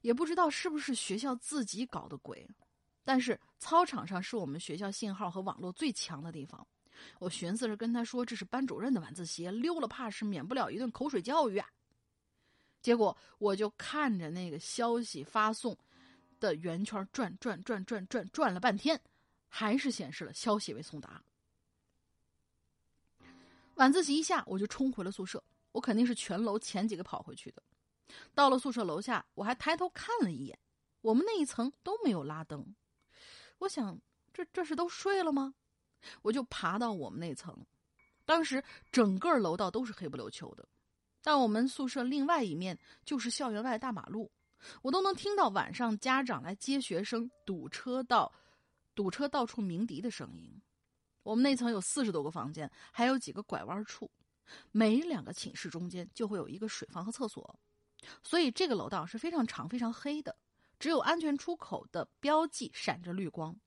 [0.00, 2.48] 也不知道是不是学校自己搞的鬼。
[3.04, 6.66] 但是操场上是我们学校信号和网络最强的地方，
[7.18, 11.68] 我寻思着跟他说这是班主任的晚自习，溜了怕是免不了一顿口水教育啊。
[12.80, 15.76] 结果我就看着那个消息发送
[16.40, 19.00] 的圆圈转转转转转转了半天，
[19.48, 21.22] 还是显示了消息未送达。
[23.74, 27.62] 晚自习一下，我就冲回了宿舍，我肯定是全楼前几个跑回去的。
[28.34, 30.58] 到了宿舍楼下，我还抬头看了一眼，
[31.00, 32.74] 我们那一层都没有拉灯。
[33.64, 33.98] 我想，
[34.30, 35.54] 这这是都睡了吗？
[36.20, 37.66] 我就爬到我们那层，
[38.26, 40.68] 当时整个楼道都是黑不溜秋的，
[41.22, 44.30] 但我们宿舍另外一面就是校园外大马路，
[44.82, 48.30] 我都能听到晚上家长来接学生堵车到、
[48.94, 50.60] 堵车到处鸣笛的声音。
[51.22, 54.10] 我们那层有四十多个房间，还有几个拐弯处，
[54.72, 57.58] 每两个寝室中间就会有一个水房和厕所，
[58.22, 60.36] 所以这个楼道是非常长、非常黑的。
[60.84, 63.58] 只有安全出口的标记闪着绿光。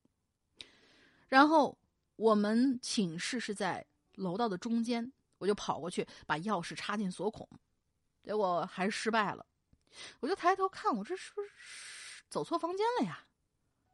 [1.28, 1.76] 然后
[2.16, 7.50] 我们寝室是在楼道的中间，我就跑过去把钥匙插进锁孔，
[8.22, 9.44] 结果还是失败了。
[10.20, 11.50] 我就抬头看，我这是不是
[12.30, 13.26] 走错房间了呀？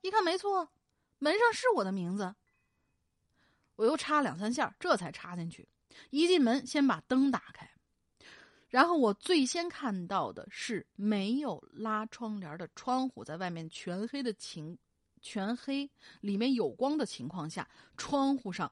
[0.02, 0.74] 一看没错，
[1.20, 2.36] 门上是我的名字。
[3.78, 5.70] 我又插两三下，这才插进去。
[6.10, 7.73] 一进门，先把灯打开，
[8.74, 14.76] 然后我最先看到的是没有拉窗帘的窗户，在外面全黑的情，
[15.22, 15.88] 全黑
[16.22, 18.72] 里面有光的情况下，窗户上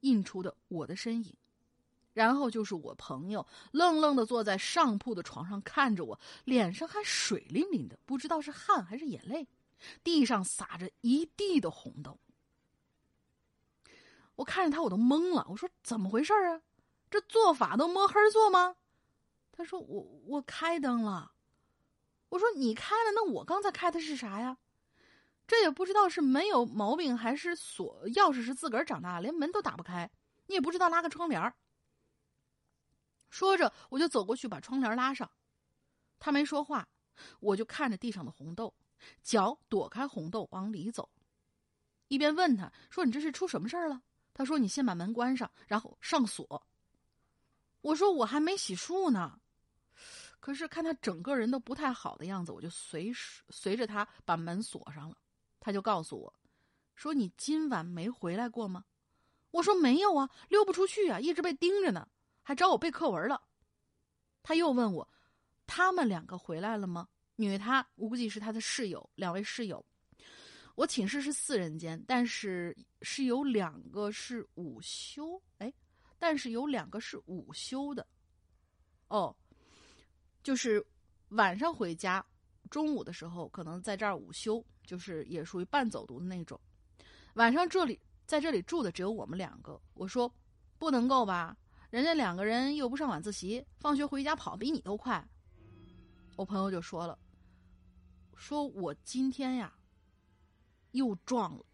[0.00, 1.34] 映出的我的身影。
[2.12, 9.48] 然后就是我朋友愣愣的坐在上铺的床上看着我，脸上还水淋淋的，不知道是汗还是眼泪，
[10.04, 12.18] 地上洒着一地的红豆。
[14.36, 15.46] 我看着他，我都懵了。
[15.48, 16.60] 我说：“怎么回事啊？
[17.10, 18.76] 这做法都摸黑做吗？”
[19.60, 21.32] 他说：“我我开灯了。”
[22.30, 24.56] 我说：“你开了，那我刚才开的是啥呀？
[25.46, 30.10] 这也不知道是门有毛病还是锁钥匙是自个儿长大，连门都打不开。
[30.46, 31.52] 你也不知道拉个窗帘
[33.28, 35.30] 说着，我就走过去把窗帘拉上。
[36.18, 36.88] 他没说话，
[37.40, 38.72] 我就看着地上的红豆，
[39.22, 41.10] 脚躲开红豆往里走，
[42.08, 44.00] 一边问他说：“你这是出什么事儿了？”
[44.32, 46.66] 他说：“你先把门关上，然后上锁。”
[47.82, 49.40] 我说：“我还没洗漱呢。”
[50.40, 55.16] 可是看他整个人都不太好的样子，我就随时随着他把门锁上了。
[55.60, 56.34] 他就告诉我
[56.96, 58.84] ：“说你今晚没回来过吗？”
[59.52, 62.08] 我说：“没有啊，溜不出去啊，一直被盯着呢，
[62.42, 63.42] 还找我背课文了。”
[64.42, 65.06] 他又问我
[65.66, 69.84] ：“他们两个回来了吗？”女他，我估计是他的室友，两位室友。
[70.76, 75.70] 我寝室是四人间，但是是有两个是午休，哎，
[76.18, 78.06] 但是有两个是午休的，
[79.08, 79.36] 哦，
[80.42, 80.84] 就是
[81.30, 82.24] 晚上回家，
[82.70, 86.60] 中午的时候可能在这儿午休，就是也属于半走读的那种。
[87.34, 90.32] 晚上这里在这里住的只有我们两个，我说
[90.78, 91.56] 不能够吧，
[91.90, 95.26] 人家两个人又不上晚自习，放学回家跑比你都快。
[96.36, 97.18] 我朋友就说了，
[98.36, 99.74] 说我今天呀。
[100.92, 101.64] 又撞了，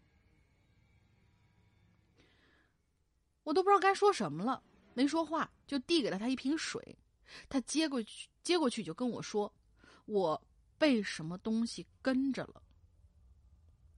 [3.41, 4.61] 我都不知道该说什么了，
[4.93, 6.95] 没说话，就递给了他一瓶水，
[7.49, 9.53] 他接过去，接过去就跟我说
[10.07, 10.41] ：“我
[10.77, 12.63] 被什么东西跟着了。”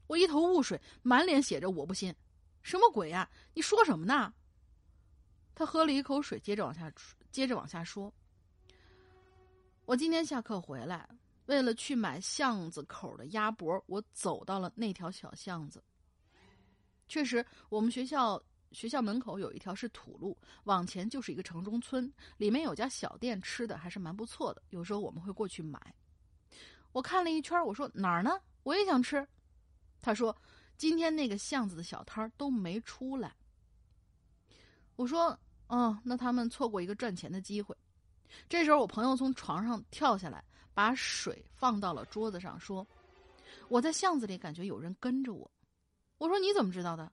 [0.10, 2.12] 我一头雾水，满脸写着“我不信”，
[2.64, 3.30] 什么鬼呀？
[3.54, 4.34] 你说什么呢？
[5.54, 6.92] 他喝了一口水，接着往下，
[7.30, 8.12] 接着往下说
[9.86, 11.08] ：“我今天下课回来。”
[11.46, 15.84] 为了去买巷子口的鸭脖，我走到了那条小巷子。
[17.08, 24.62] 确实，我们学校学校门口有一条是土路，往前就是一个城中村，里面有家小店，吃的还是蛮不错的。
[24.70, 25.80] 有时候我们会过去买。
[26.92, 28.32] 我看了一圈，我说哪儿呢？
[28.64, 29.28] 我也想吃。
[30.02, 30.36] 他说
[30.78, 33.36] 今天那个巷子的小摊都没出来。
[34.96, 37.76] 我说哦，那他们错过一个赚钱的机会。
[38.48, 40.44] 这时候，我朋友从床上跳下来。
[40.72, 42.88] 把水放到了桌子上，说
[43.68, 45.52] ：“我在巷子里感觉有人跟着我。”
[46.18, 47.12] 我说：“你怎么知道的？”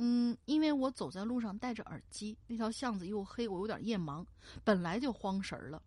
[0.00, 4.24] 嗯，因为我走在路上戴着耳机，那条巷子又黑，我有点夜盲，
[4.64, 5.82] 本来就慌神了。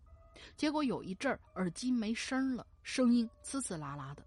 [0.56, 4.22] 结果有一阵儿耳机没声了，声音呲呲啦啦的，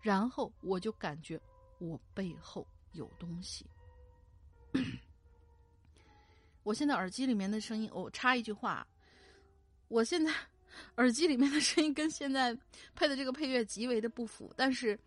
[0.00, 1.40] 然后我就感觉
[1.78, 3.64] 我背后有东西。
[6.64, 8.86] 我现在耳机里面的声音，我插一句话，
[9.88, 10.32] 我现在。
[10.96, 12.56] 耳机里面的声音跟现在
[12.94, 14.98] 配的这个配乐极为的不符，但是，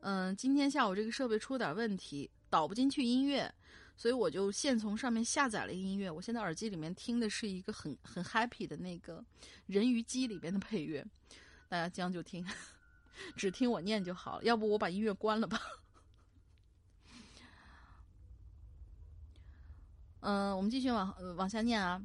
[0.00, 3.52] 嗯，今天下午这个设备出了点问题，导不进去音乐，
[3.96, 6.10] 所以我就现从上面下载了音乐。
[6.10, 9.24] 我现在耳机里面听的是一个很很 happy 的那个
[9.66, 11.04] 人鱼姬里边的配乐，
[11.68, 12.46] 大家将就听，
[13.36, 14.44] 只听我念就好了。
[14.44, 15.60] 要不我把音乐关了吧？
[20.20, 22.02] 嗯， 我们继续往往下念啊。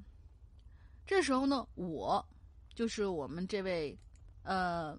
[1.05, 2.25] 这时候呢，我。
[2.73, 3.95] 就是我们这位，
[4.43, 4.97] 呃，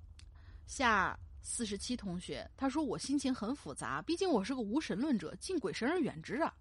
[0.67, 6.55] 夏四十七同学，他说我心情很复杂，毕竟我是个无神论者，敬鬼神而远之啊。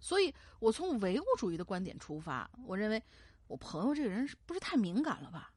[0.00, 3.02] 所以我从唯物主义的观点出发，我认为
[3.46, 5.52] 我朋友这个人是不是太敏感了吧？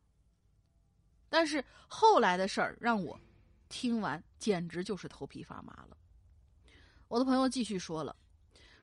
[1.30, 3.20] 但是后来的事儿让我
[3.68, 5.98] 听完简直就是头皮发麻了。
[7.08, 8.16] 我的朋友继续说了，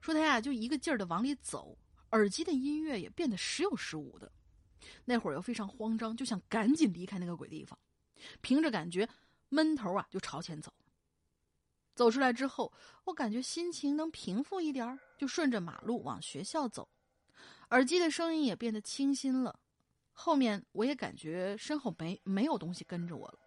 [0.00, 1.78] 说他呀就一个劲儿的往里走，
[2.10, 4.30] 耳机的音乐也变得时有时无的。
[5.04, 7.78] 那会儿又非常慌张，就想赶紧离开那个鬼地方。
[8.40, 9.08] 凭着感觉，
[9.54, 10.72] 闷头啊就朝前走。
[11.94, 12.72] 走出来之后，
[13.04, 16.88] 我感觉心情能平复一点就顺着马路往学校走。
[17.70, 19.60] 耳机的声音也变得清新了。
[20.12, 23.38] 后面我也感觉身后没没有东西跟着我了。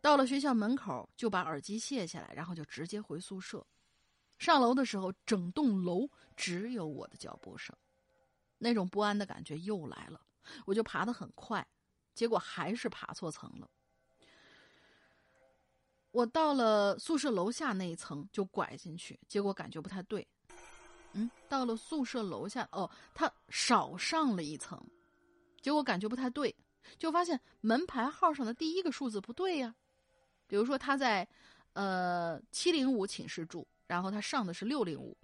[0.00, 3.64] 到了学校门口，就把耳机卸下来，然后就直接回宿舍。
[4.38, 7.74] 上楼的时候，整栋楼只有我的脚步声，
[8.58, 10.20] 那种不安的感觉又来了。
[10.66, 11.64] 我就爬得很快，
[12.14, 13.70] 结果还是爬错层了。
[16.14, 20.24] 我到了宿舍楼下那一层就拐进去，结果感觉不太对。
[21.12, 24.80] 嗯，到了宿舍楼下，哦，他少上了一层，
[25.60, 26.54] 结果感觉不太对，
[26.98, 29.74] 就发现门牌号上的第一个数字不对呀。
[30.46, 31.28] 比如说他在，
[31.72, 33.66] 呃，七零五寝室住。
[33.86, 35.14] 然后他上的是六零五，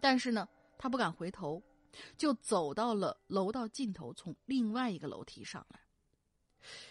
[0.00, 0.46] 但是呢，
[0.76, 1.62] 他不敢回头，
[2.14, 5.80] 就走到了楼道尽头，从另外一个楼梯上来。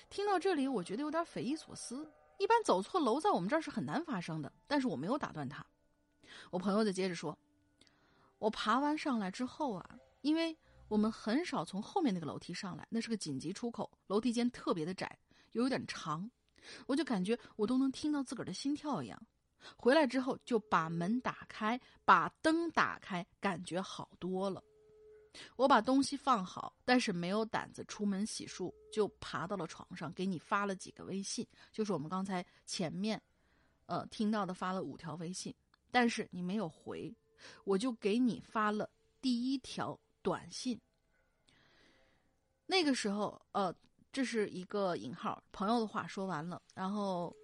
[0.09, 2.11] 听到这里，我觉得有点匪夷所思。
[2.41, 5.63] 一般走错楼在我们这儿是很难发生的，但是我没有打断他。
[6.49, 7.37] 我朋友就接着说
[8.39, 15.19] ：“我爬完上来之后啊，因为我们很少从后面那个楼梯上来，那是个紧急出口，楼梯间特别的窄，
[15.51, 16.29] 又有点长，
[16.87, 19.21] 我就感觉我都能听到自个儿的心跳一样。”
[19.77, 24.63] 回来之后就把门打开，把灯打开，感觉好多了。
[25.55, 33.21] 我把东西放好，但是没有胆子出门洗漱，就爬到了床上，给你发了几个微信，就是我们刚才前面，
[33.85, 35.53] 呃，听到的发了五条微信，
[35.91, 37.13] 但是你没有回，
[37.63, 38.89] 我就给你发了
[39.21, 40.79] 第一条短信。
[42.65, 43.73] 那个时候，呃，
[44.11, 47.35] 这是一个引号，朋友的话说完了，然后。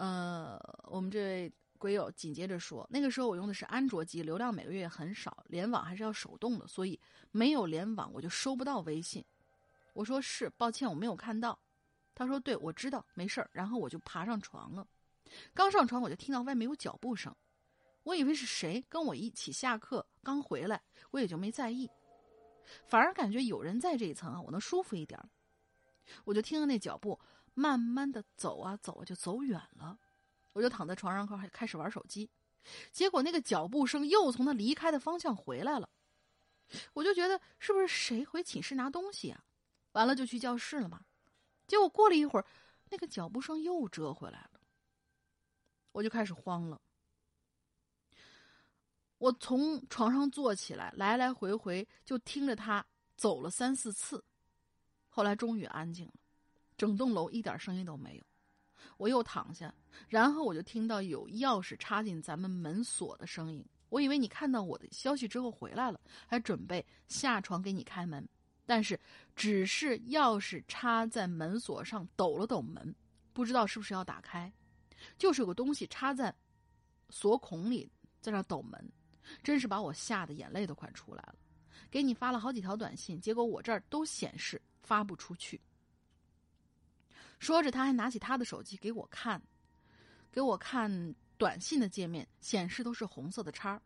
[0.00, 7.00] 呃，我们这位鬼友紧接着说，那个时候我用的是安卓机，流量每个月很少，联网还是要手动的，所以
[7.30, 9.24] 没有联网我就收不到微信。
[9.94, 11.58] 我说是，抱歉我没有看到。
[12.14, 13.48] 他说对，我知道，没事儿。
[13.52, 14.86] 然后我就爬上床了，
[15.54, 17.34] 刚上床我就听到外面有脚步声，
[18.02, 21.88] 我以为是谁跟我一起下课刚回来，我也就没在意，
[22.86, 25.18] 反而感觉有人在这一层啊，我能舒服一点。
[26.24, 27.18] 我就听到那脚步。
[27.54, 29.98] 慢慢的走啊走啊，就走远了。
[30.52, 32.28] 我就躺在床上开开始玩手机，
[32.90, 35.88] 结果那个脚步声又从他离开的方向回来了。
[36.92, 39.44] 我就觉得是不是谁回寝室拿东西啊？
[39.92, 41.04] 完了就去教室了嘛。
[41.66, 42.46] 结果过了一会儿，
[42.90, 44.60] 那个脚步声又折回来了。
[45.92, 46.80] 我就开始慌了。
[49.16, 52.84] 我从床上坐起来，来来回回就听着他
[53.16, 54.22] 走了三四次，
[55.08, 56.14] 后来终于安静了。
[56.76, 58.24] 整栋楼一点声音都没有，
[58.96, 59.74] 我又躺下，
[60.08, 63.64] 然后我就听到有钥匙插进咱们门锁的声音。
[63.88, 68.28] 我以为你看到我的消息之后回来了，还准备下床给你开门，
[68.66, 68.98] 但是
[69.34, 72.94] 只是钥匙插在门锁上，抖了抖门，
[73.32, 74.52] 不知道是不是要打开，
[75.16, 76.34] 就是有个东西插在
[77.08, 78.92] 锁孔里，在那抖门，
[79.42, 81.36] 真是把我吓得眼泪都快出来了。
[81.90, 85.58] 给你发了好几条短信，结果我这儿都显示发不出去。
[87.38, 89.40] 说着，他还拿起他的手机给我看，
[90.30, 93.80] 给我看短信的界面，显示都是红色的叉。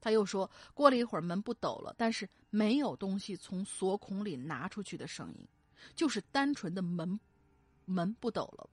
[0.00, 5.46] 他又说，过了一会儿门不抖了，但是没有东西从锁孔里拿出去的声音，
[5.96, 7.18] 就是单纯的门
[7.84, 8.70] 门不抖了。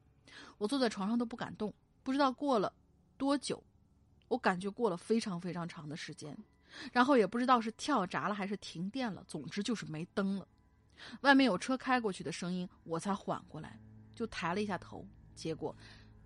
[0.60, 2.72] 我坐在床上都不敢动，不知道过了
[3.18, 3.64] 多久，
[4.28, 6.38] 我感觉过了非常非常长的时间，
[6.92, 10.48] 然后也不知道是跳闸了还是停电了，总之就是没灯了。
[11.22, 13.80] 外面有车开过去的声音，我才缓过来。
[14.16, 15.06] 就抬了一下头，
[15.36, 15.76] 结果，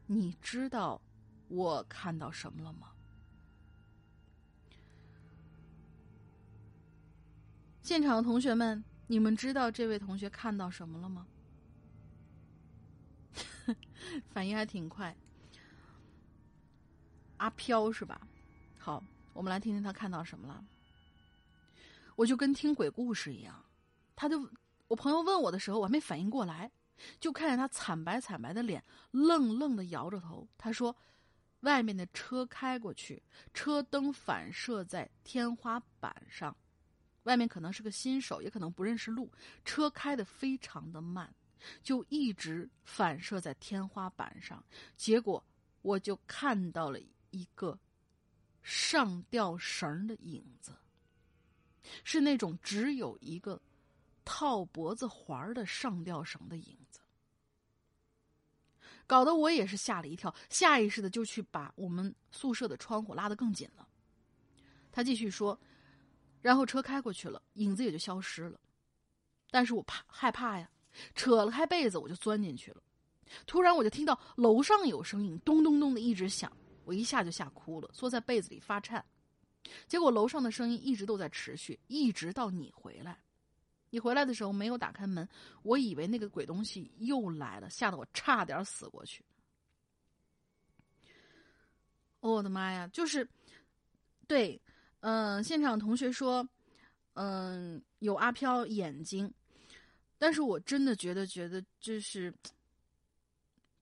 [0.06, 1.02] 你知道
[1.48, 2.92] 我看到什么了吗？
[7.82, 11.26] 现场的同学们，你们知道这位同学看到什么了吗？
[14.30, 15.16] 反应还挺快。
[17.38, 18.28] 阿飘是吧？
[18.78, 20.64] 好，我们来听听他看到什么了。
[22.16, 23.66] 我就跟听鬼故事一样，
[24.16, 24.48] 他就
[24.88, 26.70] 我朋友问我的时候，我还没反应过来。
[27.20, 30.48] 就看见他惨白惨白的脸，愣愣的摇着头。
[30.58, 30.96] 他说
[31.62, 33.22] ：“外面的车开过去，
[33.54, 36.56] 车灯反射在天花板上。
[37.24, 39.32] 外面可能是个新手，也可能不认识路。
[39.64, 41.34] 车开的非常的慢，
[41.84, 44.64] 就一直反射在天花板上。
[44.96, 45.44] 结果
[45.82, 47.00] 我就看到了
[47.32, 47.78] 一个
[48.62, 50.74] 上吊绳的影子，
[52.04, 53.62] 是那种只有一个。”
[54.32, 56.78] 套脖子环的上吊绳的影，
[59.10, 63.88] 搞得我也是吓了一跳，下意识的就去把我们宿舍的窗户拉得更紧了。
[64.92, 65.60] 他继续说，
[66.44, 68.60] 然后车开过去了，影子也就消失了。
[69.50, 70.70] 但是我怕害怕呀，
[71.16, 72.84] 扯了开被子我就钻进去了。
[73.48, 76.56] 突然我就听到楼上有声音，咚咚咚的一直响，
[76.86, 79.04] 我一下就吓哭了，缩在被子里发颤。
[79.88, 83.20] 结果楼上的声音一直都在持续，一直到你回来。
[83.90, 85.28] 你回来的时候没有打开门，
[85.64, 89.24] 我以为那个鬼东西又来了，吓得我差点死过去。
[92.22, 92.86] 我的妈呀！
[92.92, 93.28] 就是，
[94.28, 94.62] 对，
[95.00, 96.46] 嗯，现场同学说，
[97.14, 99.34] 嗯，有阿飘眼睛，
[100.18, 102.34] 但是我真的觉得，觉得就是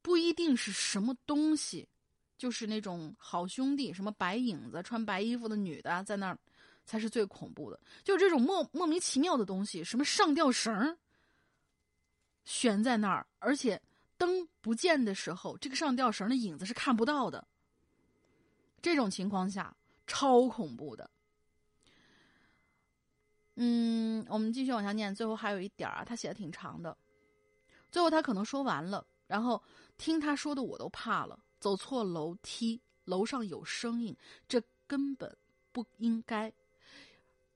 [0.04, 1.90] 不一定是什么东西，
[2.38, 6.38] 就是那种好兄弟，什么白影子、穿白衣服的女的在那儿，
[6.88, 7.80] 才是最恐怖的。
[8.04, 10.98] 就是这种莫莫名其妙的东西，什么上吊绳
[12.46, 13.80] 悬在那儿，而且
[14.18, 17.48] 灯不见的时候，这个上吊绳的影子是看不到的。
[18.82, 19.76] 这种情况下
[20.08, 21.12] 超恐怖的。
[23.56, 26.98] 嗯，我们继续往下念，最后还有一点啊，他写的挺长的。
[27.92, 29.62] 最后他可能说完了，然后
[29.98, 31.40] 听他说的我都怕了。
[31.60, 34.16] 走错楼梯，楼上有声音，
[34.48, 35.36] 这根本
[35.72, 36.54] 不应该。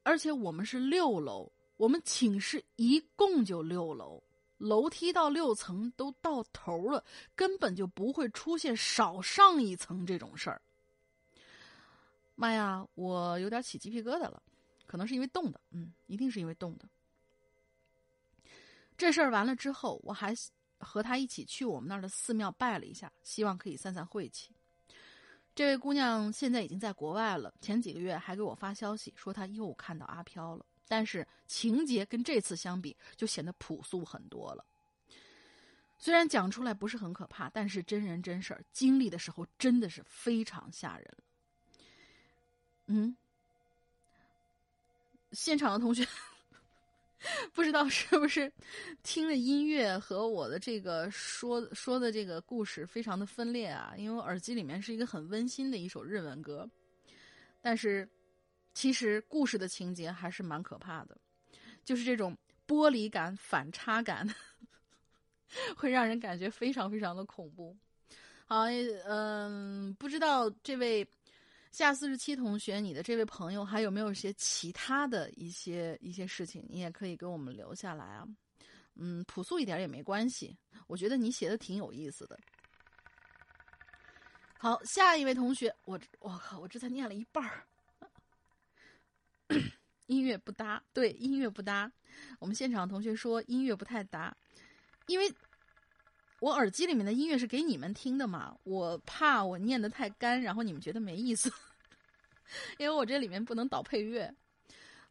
[0.03, 4.23] 而且我们是六楼，我们寝室一共就六楼，
[4.57, 7.03] 楼梯到六层都到头了，
[7.35, 10.61] 根本就不会出现少上一层这种事儿。
[12.35, 14.41] 妈呀，我有点起鸡皮疙瘩了，
[14.87, 16.89] 可能是因为冻的，嗯，一定是因为冻的。
[18.97, 20.33] 这事儿完了之后，我还
[20.79, 24.51] 和他一起去我们那儿的寺庙拜了一下，希望可以散散晦气。
[25.53, 34.65] 这位姑娘现在已经在国外了，前几个月还给我发消息说她又看到阿飘了，但是情节跟这次相比就显得朴素很多了。
[35.97, 41.17] 虽然讲出来不是很可怕，但是真人真事儿经历的时候真的是非常吓人。
[42.87, 43.15] 嗯，
[45.31, 46.07] 现场的同学
[47.53, 48.51] 不知道是不是
[49.03, 53.93] 听了音乐和我的这个说说的这个故事非常的分裂啊？
[53.95, 56.69] 因为我耳机里面是一个很温馨的一首日文歌，
[57.61, 58.09] 但是
[58.73, 61.15] 其实故事的情节还是蛮可怕的，
[61.85, 62.35] 就是这种
[62.67, 64.27] 剥离感、反差感，
[65.77, 67.77] 会让人感觉非常非常的恐怖。
[68.47, 68.65] 好，
[69.05, 71.07] 嗯，不知道这位。
[71.71, 76.65] 下四十七同学，你的这位朋友还有没有一些其他的一些一些事情？
[76.69, 78.27] 你也可以给我们留下来啊。
[78.95, 80.55] 嗯，朴素一点也没关系。
[80.87, 82.37] 我觉得你写的挺有意思的。
[84.57, 87.65] 好，下一位同学，我我靠，我这才念了一半儿。
[90.07, 91.89] 音乐不搭，对，音乐不搭。
[92.37, 94.35] 我们现场同学说音乐不太搭，
[95.07, 95.33] 因为
[96.41, 101.53] 我耳机里面的音乐是给你们听的嘛，我怕我念的太干，然后你们觉得没意思。
[102.79, 104.33] 因为我这里面不能导配乐，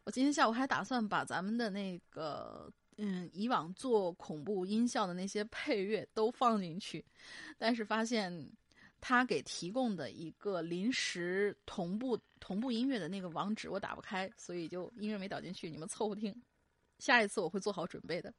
[0.03, 7.03] 我今天下午还打算把咱们的那个嗯以往做恐怖音效的那些配乐都放进去，
[7.57, 8.51] 但是发现
[8.99, 16.35] 他给提供的一个临时同步同步音乐的那个网址我打不开，所以就音乐没导进去，你们凑合听。
[16.99, 18.33] 下一次我会做好准备的。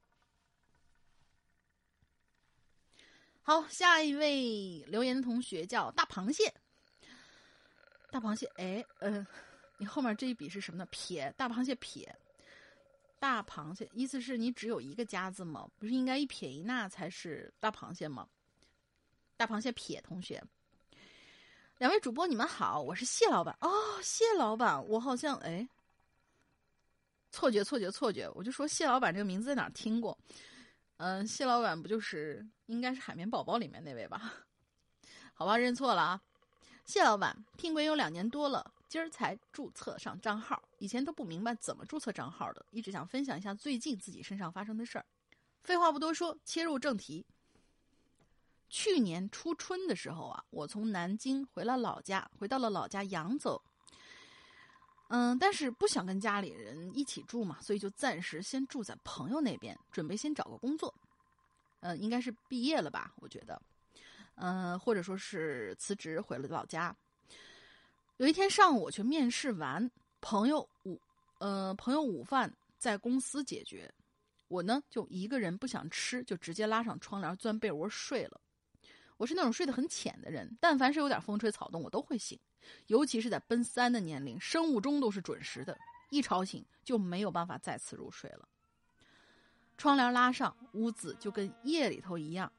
[3.45, 6.53] 好，下一位留言的同学叫大螃蟹。
[8.09, 9.25] 大螃蟹，哎，嗯，
[9.77, 10.87] 你后面这一笔是什么呢？
[10.91, 12.15] 撇，大螃蟹撇，
[13.19, 15.69] 大螃蟹，意思是你只有一个家字吗？
[15.77, 18.25] 不是应该一撇一捺才是大螃蟹吗？
[19.35, 20.41] 大螃蟹撇同学，
[21.79, 23.69] 两位主播你们好，我是谢老板哦，
[24.01, 25.67] 谢老板，我好像哎，
[27.29, 30.17] 错觉错觉错觉，我就说谢老板这个名字在哪听过？
[30.97, 34.33] 嗯，谢老板不就是应该是海绵宝宝里面那位吧？
[35.33, 36.21] 好吧，认错了啊。
[36.85, 45.05] 谢老板，听鬼有两年多了，今儿才注册上账号，以前都不明白怎么注册账号的，一直想分享一下最近自己身上发生的事儿。
[45.63, 47.25] 废话不多说，切入正题。
[48.69, 53.61] 去年初春的时候啊，我从南京回了老家，回到了老家扬州。
[55.09, 60.93] 嗯，但是不想跟家里人一起住嘛，所以就暂时先住在朋友那边，准备先找个工作。
[61.81, 63.61] 嗯，应该是毕业了吧，我觉得。
[64.35, 66.95] 嗯，或者说是辞职回了老家。
[68.17, 69.91] 有一天上午，我去面试完，
[70.21, 70.99] 朋友午，
[71.39, 73.93] 呃，朋友午饭在公司解决，
[74.47, 78.41] 我呢就一个人不想吃，就直接拉上窗帘钻被窝睡了。
[79.17, 82.39] 我是那种睡得很浅的人，但凡是有点风吹草动，我都会醒。
[82.87, 85.77] 尤其是在奔三的年龄，生物钟都是准时的，
[86.09, 88.47] 一吵醒就没有办法再次入睡了。
[89.77, 92.51] 窗帘拉上，屋子就跟夜里头一样。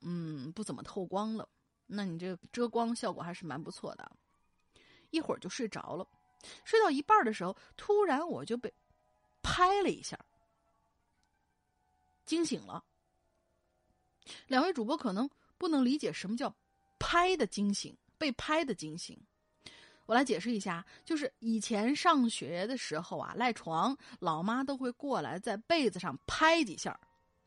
[0.00, 1.48] 嗯，不怎么透光了，
[1.86, 4.12] 那你这个遮光效果还是蛮不错的。
[5.10, 6.06] 一会儿就睡着了，
[6.64, 8.72] 睡到一半的时候，突然我就被
[9.42, 10.16] 拍了一下，
[12.24, 12.84] 惊醒了。
[14.46, 15.28] 两位主播可能
[15.58, 16.54] 不能理解什么叫
[16.98, 19.18] 拍的惊醒，被拍的惊醒。
[20.06, 26.98] 我来解释一下，就是以前上学的时候啊，赖床，老妈都会过来在被子上拍几下，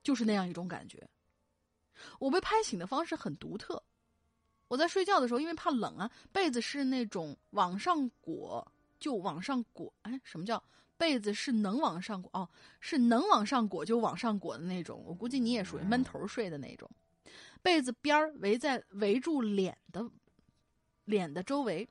[0.03, 1.09] 就是那样一种感觉。
[2.19, 3.81] 我被拍醒的方式很独特，
[4.67, 9.91] 我在睡觉的时候，因为怕冷啊，被子是那种往上裹就往上裹。
[10.03, 10.63] 哎，什么叫
[10.97, 12.29] 被子是能往上裹？
[12.33, 12.47] 哦，
[12.79, 15.03] 是能往上裹就往上裹的那种。
[15.07, 16.87] 我估计你也属于闷头睡的那种。
[17.61, 20.09] 被子边儿围在围住脸的
[21.05, 21.87] 脸的周围，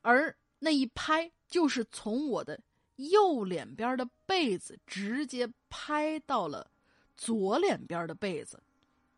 [0.00, 2.60] 而那一拍就是从我的
[2.96, 6.70] 右脸边的被子直接拍到了
[7.16, 8.62] 左脸边的被子，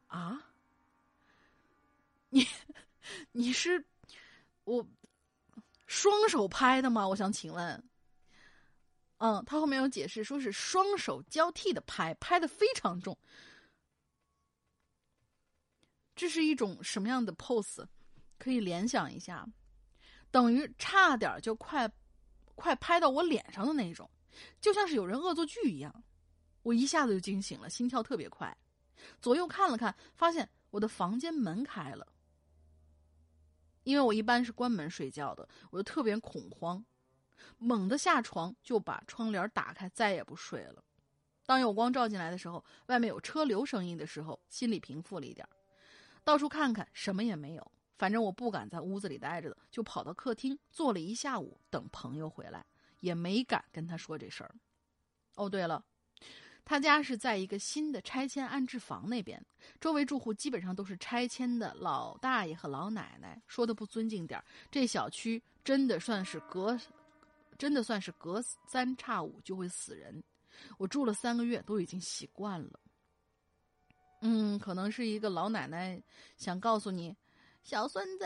[0.09, 0.49] 啊？
[2.31, 2.47] 你
[3.33, 3.85] 你是
[4.65, 4.87] 我
[5.87, 7.07] 双手拍的吗？
[7.09, 7.85] 我想请问。
[9.19, 13.17] 嗯，他后面有解释，说是双手交替的拍，拍的非常重。
[16.23, 17.85] 这是一种什么样的 pose？
[18.39, 19.45] 可以联想一下，
[20.31, 21.91] 等于差点就快
[22.55, 24.09] 快拍到我脸上的那种，
[24.61, 26.05] 就像是有人恶作剧一样。
[26.63, 28.57] 我一下子就惊醒了，心跳特别快，
[29.21, 32.07] 左右看了看，发现我的房间门开了。
[33.83, 36.85] 因为我一般是关门睡觉的，我就特别恐慌，
[37.59, 40.85] 猛地下床就把窗帘打开，再也不睡了。
[41.45, 45.45] 当有光照进来的时候，外面有车流声音的时候，心里平复了一点。
[46.25, 47.73] 到处看看，什么也没有。
[47.99, 52.65] 反正我不敢在屋子里待着的，就跑到客厅坐了一下午，等朋友回来，
[53.01, 54.55] 也没敢跟他说这事儿。
[55.37, 55.85] 哦，对了，
[56.65, 59.45] 他家是在一个新的拆迁安置房那边，
[59.81, 63.41] 周围住户基本上都是拆迁的老大爷和老奶奶。
[63.47, 66.77] 说的不尊敬点这小区真的算是隔，
[67.57, 70.23] 真的算是隔三差五就会死人。
[70.77, 72.81] 我住了三个月，都已经习惯了。
[74.25, 76.01] 嗯，可能是一个老奶奶
[76.37, 77.15] 想告诉你，
[77.63, 78.25] 小孙子，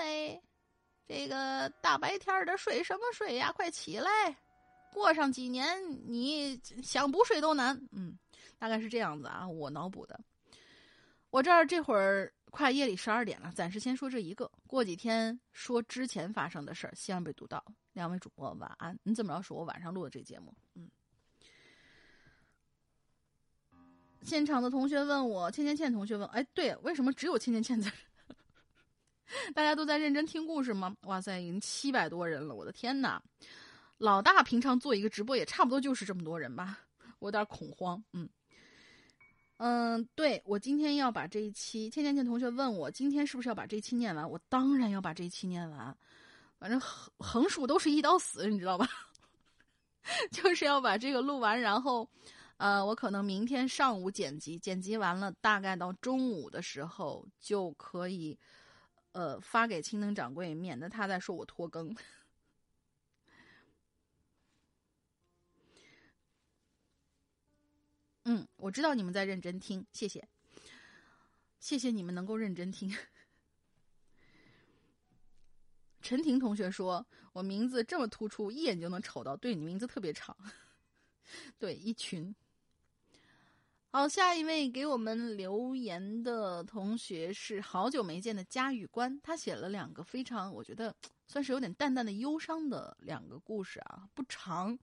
[1.07, 3.51] 这个大白天的睡什么睡呀？
[3.51, 4.11] 快起来，
[4.93, 7.75] 过上几年你想不睡都难。
[7.93, 8.15] 嗯，
[8.59, 10.21] 大概是这样子啊，我脑补的。
[11.31, 17.65] 我这儿这会儿快夜里十二点了，暂时先说这一个，过几天说之前发生的事儿，希望被读到。
[17.95, 18.99] 两位主播晚安。
[19.03, 19.43] 你怎么着？
[19.43, 20.55] 是我晚上录的这节目？
[20.75, 20.91] 嗯。
[24.27, 27.93] 现场的同学问我，倩倩倩同学问，哎，对，为什么只有倩倩倩在？
[29.55, 30.97] 大家都在认真听故事吗？
[31.03, 33.23] 哇塞，已经七百多人了，我的天哪！
[33.99, 36.81] 老大平常做一个直播也差不多就是这么多人吧，
[37.21, 38.03] 我有点恐慌。
[38.13, 38.29] 嗯
[39.59, 44.29] 嗯，对我今天要把这一期，倩倩倩同学问我今天是不是要把这一期念完？
[44.29, 45.97] 我当然要把这一期念完，
[46.59, 48.89] 反正横横竖都是一刀死，你知道吧？
[50.33, 52.11] 就是要把这个录完，然后。
[52.59, 58.39] 呃，我可能明天上午剪辑，剪辑完了，大概到中午的时候就可以，
[59.13, 61.95] 呃，发给青灯掌柜，免得他再说我拖更。
[68.25, 70.27] 嗯，我知道你们在认真听，谢谢，
[71.61, 72.91] 谢谢你们能够认真听。
[76.01, 80.35] 陈婷同学说：“我名字这么突出，一眼就能瞅到。”对你名字特别长，
[81.59, 82.35] 对一群。
[83.97, 90.95] 好，下一位给我们留言的同学是好久没见的嘉峪关，他写了两个非常，我觉得
[91.27, 94.79] 算是有点淡淡的忧伤的两个故事啊，不长，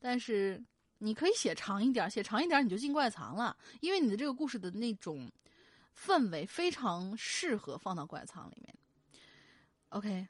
[0.00, 0.60] 但是
[0.98, 5.30] 你可以写长一点，写长一点你就进怪藏了，因为你的这个故事的那种
[5.96, 8.74] 氛围非常适合放到怪藏里面。
[9.90, 10.26] OK，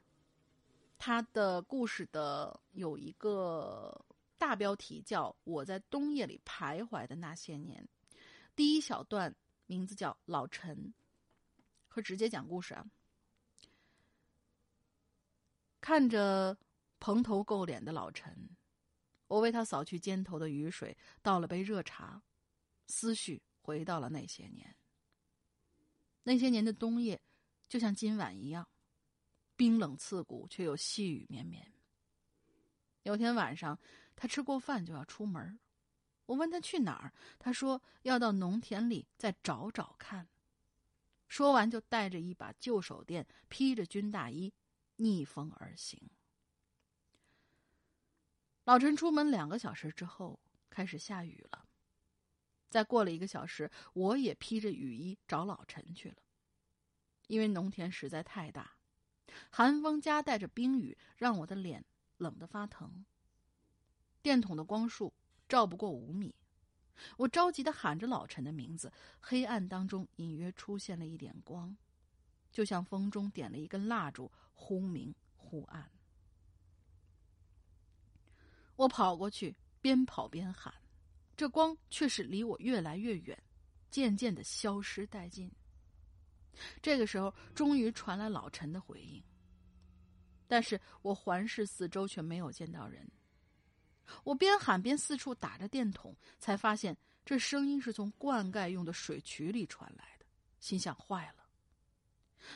[0.99, 3.99] 他的故事的有一个
[4.37, 7.83] 大标题叫《我在冬夜里徘徊的那些年》。
[8.59, 9.33] 第一小段
[9.67, 10.93] 名字叫老陈，
[11.87, 12.85] 和直接讲故事啊。
[15.79, 16.57] 看着
[16.99, 18.49] 蓬头垢脸的老陈，
[19.27, 22.21] 我为他扫去肩头的雨水，倒了杯热茶，
[22.87, 24.75] 思绪回到了那些年。
[26.23, 27.21] 那些年的冬夜，
[27.69, 28.67] 就像今晚一样，
[29.55, 31.65] 冰冷刺骨，却又细雨绵绵。
[33.03, 33.79] 有天晚上，
[34.17, 35.57] 他吃过饭就要出门
[36.29, 40.29] 我问他去哪儿，他说要到农田里再找找看。
[41.27, 44.53] 说完就带着一把旧手电，披着军大衣，
[44.97, 45.99] 逆风而行。
[48.63, 51.67] 老陈出门两个小时之后，开始下雨了。
[52.69, 56.17] 再过了一个小时，我也披着雨衣找老陈去了，
[57.25, 58.75] 因为农田实在太大，
[59.49, 61.83] 寒风夹带着冰雨，让我的脸
[62.17, 63.03] 冷得发疼。
[64.21, 65.11] 电筒的光束。
[65.49, 66.33] 照不过五米，
[67.17, 68.93] 我着急的喊着老陈的名字。
[69.19, 71.75] 黑暗当中隐约出现了一点光，
[72.51, 75.89] 就像风中点了一根蜡烛，忽明忽暗。
[78.75, 80.73] 我跑过去，边跑边喊，
[81.35, 83.37] 这光却是离我越来越远，
[83.89, 85.51] 渐渐的消失殆尽。
[86.81, 89.21] 这个时候，终于传来老陈的回应。
[90.47, 93.09] 但是我环视四周，却没有见到人。
[94.23, 96.95] 我边喊边四处打着电筒，才发现
[97.25, 100.25] 这声音是从灌溉用的水渠里传来的。
[100.59, 101.45] 心想坏了，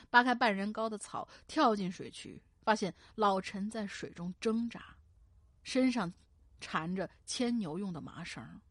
[0.10, 4.96] 扒开半人高的草，跳进水渠，发现老陈在水中挣扎，
[5.64, 6.12] 身上
[6.60, 8.62] 缠着牵牛用的麻绳。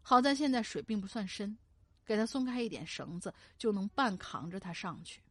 [0.00, 1.56] 好在现在水并不算深，
[2.04, 5.22] 给他松开一点绳子，就能半扛着他上去。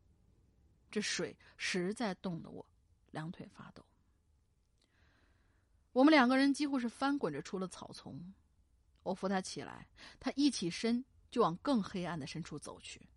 [0.89, 2.65] 这水实在冻得我
[3.11, 3.85] 两腿发抖。
[5.93, 8.33] 我们两个人几乎是翻滚着出了草丛，
[9.03, 9.87] 我扶他起来，
[10.19, 13.07] 他一起身就往更黑暗的深处走去。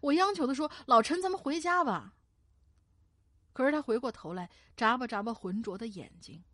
[0.00, 2.14] 我央求的说：“老陈，咱们回家吧。”
[3.52, 6.44] 可是他回过头来，眨巴眨巴浑浊的眼睛，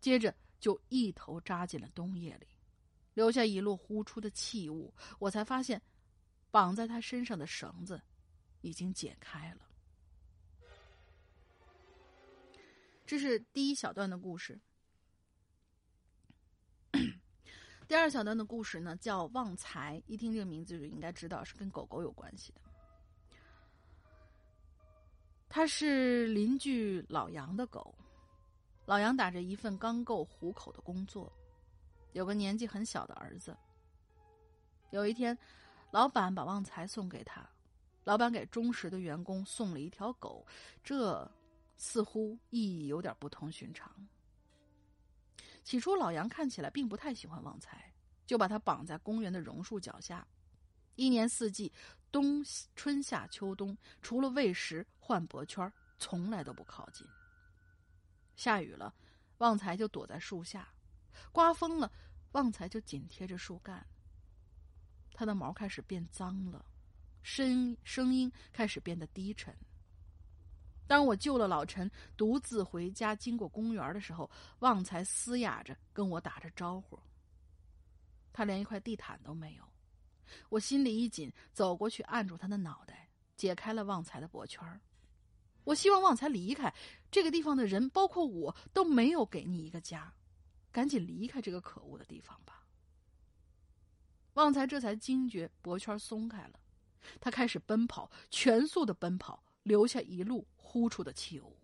[0.00, 2.48] 接着就一头扎进了冬夜里。
[3.14, 5.80] 留下一路呼出的气雾，我才发现，
[6.50, 8.00] 绑在他身上的绳子
[8.60, 9.68] 已经解开了。
[13.06, 14.60] 这是第一小段的故事。
[17.90, 20.00] 第二小段的故事呢，叫旺财。
[20.06, 22.60] 一听这个名字就应该知道是跟狗狗有关系的。
[25.48, 27.92] 它是邻居老杨的狗，
[28.86, 31.32] 老杨打着一份刚够糊口的工作。
[32.12, 33.56] 有个年纪很小的儿子。
[34.90, 35.36] 有一天，
[35.90, 37.44] 老板把旺财送给他，
[38.04, 40.46] 老板给忠实的员工送了一条狗，
[40.84, 41.28] 这
[41.76, 43.92] 似乎意义有点不同寻常。
[45.70, 47.92] 起初，老杨看起来并不太喜欢旺财，
[48.26, 50.26] 就把他绑在公园的榕树脚下，
[50.96, 51.72] 一年四季，
[52.10, 52.44] 冬
[52.74, 57.06] 春夏秋冬，除了喂食、换脖圈，从来都不靠近。
[58.34, 58.92] 下雨了，
[59.38, 60.68] 旺财就躲在树下。
[61.30, 61.92] 刮风了，
[62.32, 63.86] 旺财就紧贴着树干。
[65.14, 66.66] 他的毛开始变脏了，
[67.22, 69.56] 声声音开始变得低沉。
[70.90, 74.28] 当我救了老陈，独自回家，经过公园的时候，
[74.58, 76.98] 旺财嘶哑着跟我打着招呼。
[78.32, 79.62] 他连一块地毯都没有，
[80.48, 84.80] 我心里一紧，走过去按住他的脑袋，解开了旺财的脖圈
[85.62, 86.74] 我希望旺财离开
[87.08, 90.12] 这个地方的人，包括我，都没有给你一个家。
[90.72, 92.64] 赶紧离开这个可恶的地方吧！
[94.34, 96.58] 旺财这才惊觉脖圈松开了，
[97.20, 101.56] 他开始奔跑，全速的奔跑，留下一路呼出的气雾。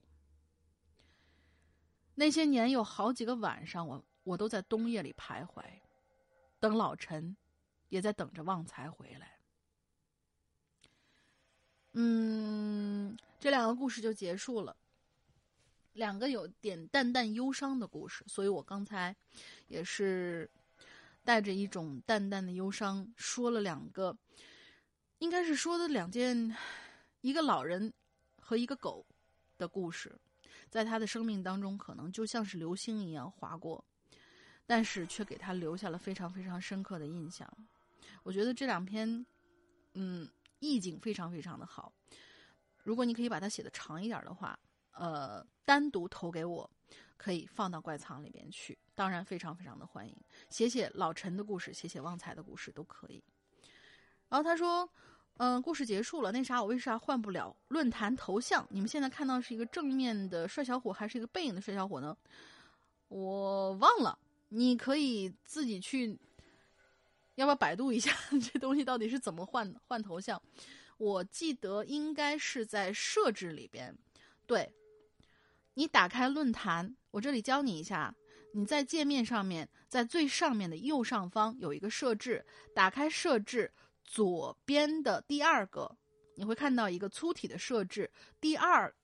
[2.14, 5.62] 那些年有好几个晚上，我我都在冬夜里徘徊，
[6.58, 7.36] 等老陈，
[7.88, 9.38] 也在等着旺财回来。
[11.92, 14.76] 嗯，这两个故事就结束了。
[15.92, 19.16] 两个有点淡淡忧伤的故事，所以我刚才
[19.66, 20.50] 也是
[21.24, 24.14] 带着一种淡淡的忧伤说了两个，
[25.20, 26.54] 应该是说的两件，
[27.20, 27.92] 一个老人
[28.40, 29.06] 和一个狗
[29.58, 30.18] 的故事，
[30.68, 33.84] 在他的生命当中可能就像是流星一样划过，
[34.66, 37.50] 但是却给他留下了非常非常深刻的印象。
[38.22, 39.24] 我觉得这两篇，
[39.94, 41.92] 嗯，意境非常非常的好。
[42.82, 44.58] 如果你可以把它写的长一点的话。
[44.98, 46.70] 呃，单独投给我，
[47.18, 48.78] 可以放到怪藏里边去。
[48.94, 50.16] 当然，非常非常的欢迎，
[50.48, 53.22] 写写老陈的故事，写写旺财的故事都可以。
[54.30, 54.90] 然后他说
[55.38, 58.66] ：“嗯，故事结束了，那啥，我为啥换不了论坛头像？
[58.70, 62.16] 你们现在看到是一个正面的帅小伙，还是一个背影的帅小伙呢？
[63.08, 64.18] 我忘了，
[64.48, 66.18] 你可以自己去，
[67.34, 68.10] 要不要百度一下
[68.50, 70.40] 这东西到底是怎么换换头像？
[70.96, 73.94] 我记得应该是在设置里边，
[74.46, 74.72] 对。”
[75.78, 78.14] 你打开论坛，我这里教你一下。
[78.52, 82.42] 你在界面上面，在最上面的右上方有一个设置，
[82.74, 83.70] 打开设置，
[84.06, 85.94] 左边的第二个，
[86.34, 88.94] 你会看到一个粗体的设置，第二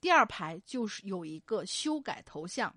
[0.00, 2.74] 第二排就是有一个修改头像。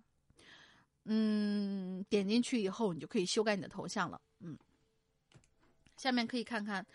[1.05, 4.19] 嗯，点进去以后，你就可以修改你的头像了。
[4.39, 4.57] 嗯，
[5.97, 6.85] 下面可以看看，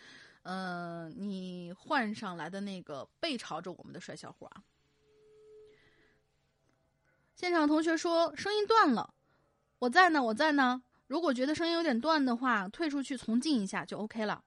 [0.42, 4.62] 呃，你换上来的那个背朝着我们的帅小伙啊。
[7.34, 9.12] 现场同学说声音断了，
[9.78, 10.82] 我在呢，我在呢。
[11.06, 14.42] 如果觉得声音有点断的话，退出去重进一下就 OK 了。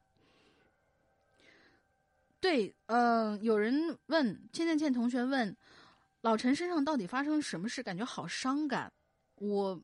[2.39, 5.55] 对，嗯，有人问倩倩倩同学问，
[6.22, 7.82] 老陈身上到底发生什么事？
[7.82, 8.91] 感觉好伤感。
[9.36, 9.82] 我，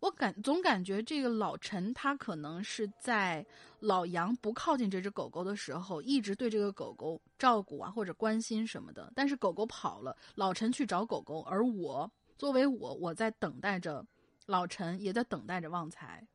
[0.00, 3.44] 我感总感觉这个老陈他可能是在
[3.80, 9.12] 老杨不靠近这只狗狗的时候，一直对这个狗狗照顾啊或者关心什么的。
[9.14, 12.10] 但是狗狗跑了，老陈去找狗狗，而我。
[12.36, 14.04] 作为我，我在等待着
[14.46, 16.26] 老陈，也在等待着旺财。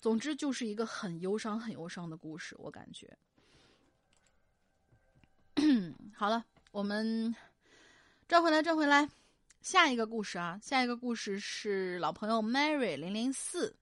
[0.00, 2.54] 总之，就是一个很忧伤、很忧伤的故事。
[2.58, 3.18] 我感觉，
[6.14, 7.34] 好了，我们
[8.28, 9.08] 转回来，转回来，
[9.60, 13.74] 下一个故事啊，下一个故事是老朋友 Mary 零零四，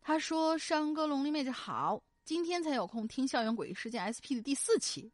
[0.00, 5.12] 他说：“山哥龙鳞妹子好，今天才有空听《校园诡异事件 SP》的第四期，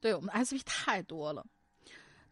[0.00, 1.46] 对我们 SP 太多了，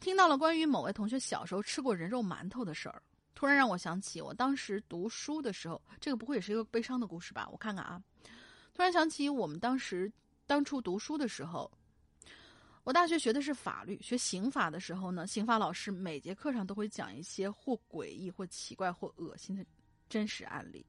[0.00, 3.02] 听到了关于某位同学小时候吃过人肉馒头的事儿，
[3.36, 7.48] 突然让我想起我当时读书的时候，这个不会也是一个悲伤的故事吧？
[7.52, 8.02] 我看看啊，
[8.74, 10.10] 突然想起我们当时
[10.46, 11.70] 当初读书的时候。”
[12.82, 19.66] 我大学学的是法律，学刑法的时候呢，刑法老师每节课上都会讲一些或诡异、或奇怪、或恶心的
[20.08, 20.86] 真实案例，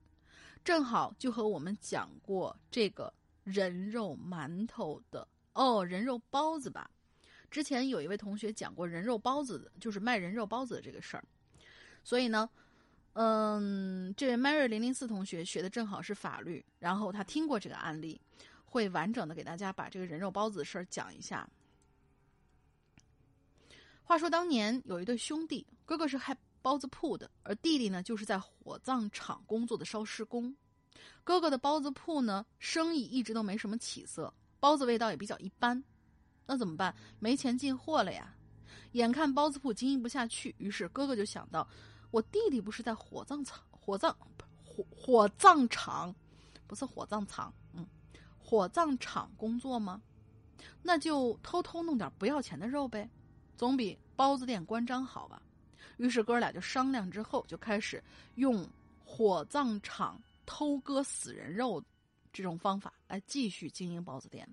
[0.63, 3.11] 正好就和我们讲过这个
[3.43, 6.87] 人肉馒头的哦，人肉包子吧。
[7.49, 11.25] 之前有一位同学讲过人肉包子的，就是卖人肉包子的这个事儿，
[12.08, 12.49] 所以呢，
[13.16, 18.18] 嗯，这位 Mary 零零四同学学的正好是法律，然后他听过这个案例，
[18.64, 21.45] 会完整的给大家把这个人肉包子的事儿讲一下。
[24.05, 30.55] 话说当年有一对兄弟，哥哥是开包子铺的，而弟弟呢就是在火葬场工作的烧尸工。
[31.26, 35.84] 哥哥的包子铺呢生意一直都没什么起色，包子味道也比较一般。
[36.45, 36.95] 那怎么办？
[37.20, 38.34] 没钱进货了呀！
[38.93, 41.68] 眼看包子铺经营不下去，于是哥哥就想到：
[42.12, 44.16] 我弟弟不是在火葬场、火葬
[44.64, 46.14] 火火葬场，
[46.66, 47.86] 不是火葬场，嗯，
[48.38, 50.01] 火葬场工作吗？
[50.82, 53.10] 那就偷偷弄点不要钱的肉呗。
[53.55, 55.41] 总比包子店关张好吧？
[55.97, 58.03] 于是哥俩就商量之后，就开始
[58.36, 58.68] 用
[59.03, 61.84] 火葬场偷割死人肉
[62.32, 64.47] 这种方法来继续经营包子店。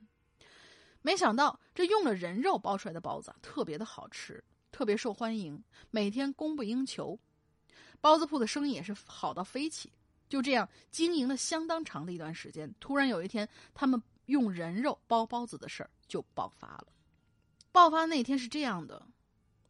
[1.03, 4.43] 没想到这用了人肉包出来的包子特别的好吃，
[4.73, 7.19] 特别受欢迎，每天供不应求，
[8.05, 9.91] 包子铺的生意也是好到飞起。
[10.29, 16.89] 就这样经营了相当长的一段时间，突然有一天，他们用人肉包包子的事儿就爆发了。
[17.73, 19.07] 爆发那天是这样的，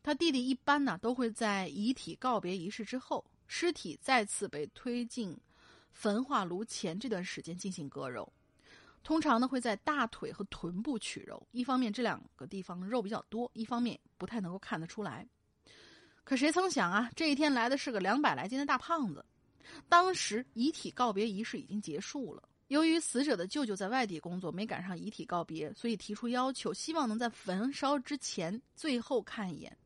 [0.02, 5.38] 他弟弟一般呢都会在遗体告别仪式之后，尸体再次被推进
[5.92, 8.32] 焚化炉前这段时间进行割肉，
[9.04, 15.24] 通常呢会在大腿和臀部取肉，一方面这两个地方肉比较多，一方面不太能够看得出来。
[16.24, 19.24] 可谁曾想啊，这一天来的是个两百来斤的大胖子。
[19.88, 22.42] 当时遗体告别仪式已经结束了。
[22.68, 29.76] 由于死者的舅舅在外地工作，没赶上遗体告别，所以提出要求，希望能在焚烧之前最后看一眼。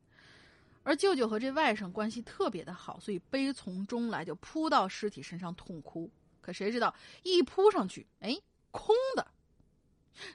[0.83, 6.09] 而舅舅和这外甥关系特别的好，所以悲从中来，就扑到尸体身上痛哭。
[6.39, 8.35] 可谁知道一扑上去，哎，
[8.71, 9.27] 空的。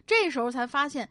[0.07, 1.09] 这时候才发现，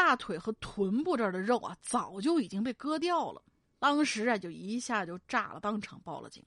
[0.00, 3.42] 大腿和臀部这儿的肉啊，早就已经被割掉了。
[3.80, 6.42] 当时啊，就一下就炸了，当场报了警。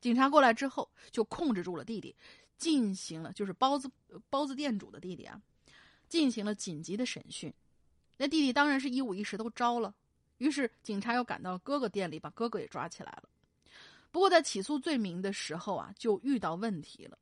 [0.00, 2.14] 警察过来之后，就控制住了弟弟，
[2.56, 3.90] 进行了就是包子
[4.30, 5.42] 包子店主的弟弟啊，
[6.08, 7.52] 进行了紧急的审讯。
[8.16, 9.92] 那弟弟当然是一五一十都招了。
[10.38, 13.28] 于是警察又赶到哥哥店里，把哥哥也抓起来了。
[14.12, 17.18] 不过在起诉罪名的时候啊，就遇到问题了。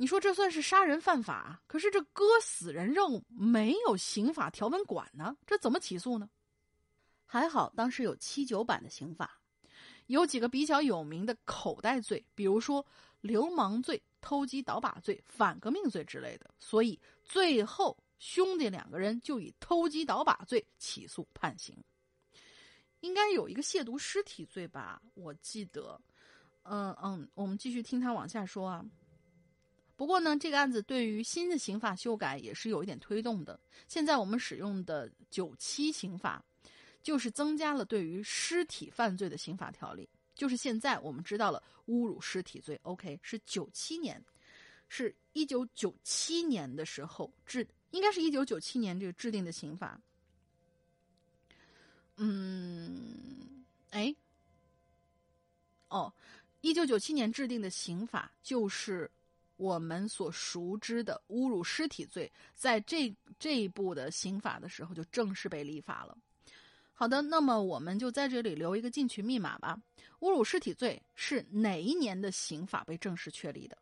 [0.00, 6.26] 你说这算是杀人犯法，可是这割死人肉没有刑法条文管呢，这怎么起诉呢？
[7.26, 9.38] 还好当时有七九版的刑法。
[10.06, 12.82] 有几个比较有名的口袋罪，比如说
[13.20, 21.76] 流氓罪、偷鸡倒把罪、反革命罪之类的，所以最后兄弟两个人就以偷鸡倒把罪起诉判刑。
[23.00, 25.02] 应该有一个亵渎尸体罪吧？
[25.12, 26.00] 我记得，
[26.62, 28.82] 嗯嗯，我们继续听他往下说啊。
[30.00, 33.60] 不过呢，这个案子对于新的刑法修改也是有一点推动的。
[33.86, 36.42] 现在我们使用的九七刑法。
[37.02, 42.78] 就是增加了对于尸体犯罪的刑法条例，就是现在我们知道了侮辱尸体罪。
[42.82, 44.22] OK，是九七年，
[44.86, 49.98] 是一九九七年的时候制，应该是一九九七年这个制定的刑法。
[52.16, 54.14] 嗯，哎，
[55.88, 56.12] 哦，
[56.60, 59.10] 一九九七年制定的刑法就是
[59.60, 66.16] 我们所熟知的侮辱尸体罪，在这这一步的刑法的时候就正式被立法了。
[66.94, 69.78] 好的，那么我们就在这里留一个进群密码吧。
[70.20, 73.76] 侮辱尸体罪是哪一年的刑法被正式确立的？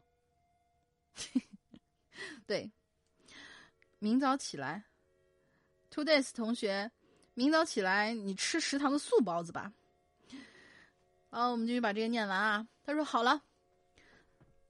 [2.45, 2.68] 对，
[4.01, 4.85] 明早起来
[5.91, 6.91] ，Two Days 同学，
[7.35, 9.72] 明早起来你吃食堂的素包子吧。
[11.31, 12.66] 好，我们继续把这个念完啊。
[12.85, 13.43] 他说好了，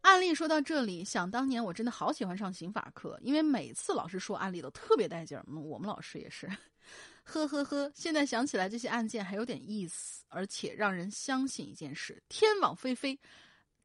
[0.08, 5.44] 案例说到这里，想当年我真的好喜欢上刑法课，因为每次老师说案例都特别带劲儿。
[5.46, 6.50] 我们老师也是。
[7.24, 13.20] 呵呵呵，现在想起来这些案件还有点意思，而且让人相信一件事：天网恢恢，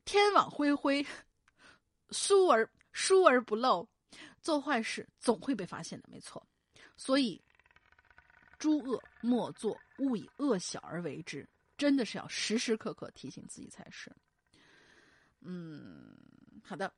[0.05, 1.05] 天网恢恢，
[2.11, 3.85] 疏而疏而不漏，
[4.41, 6.07] 做坏事总会被发现的。
[6.09, 6.41] 没错，
[6.95, 7.43] 所以，
[8.57, 11.45] 诸恶莫作，勿以恶小而为之，
[11.77, 14.09] 真的是要时时刻刻提醒自己才是。
[15.45, 16.15] 嗯，
[16.63, 16.91] 好的。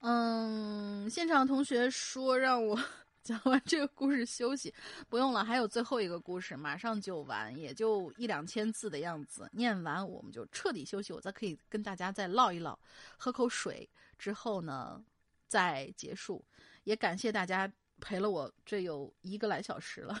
[0.00, 2.78] 嗯，现场同学说让我
[3.22, 4.74] 讲完这个故事休息，
[5.08, 12.78] 不用了，还有最后一个故事，马上就完，也就一两千字的样子，念完我们就彻底休息，我再可以跟大家再唠一唠，
[13.16, 13.88] 喝口水
[14.18, 15.02] 之后呢，
[15.48, 16.44] 再结束。
[16.82, 20.20] 也感谢大家陪了我这有一个来小时了。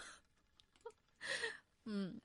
[1.84, 2.18] 嗯，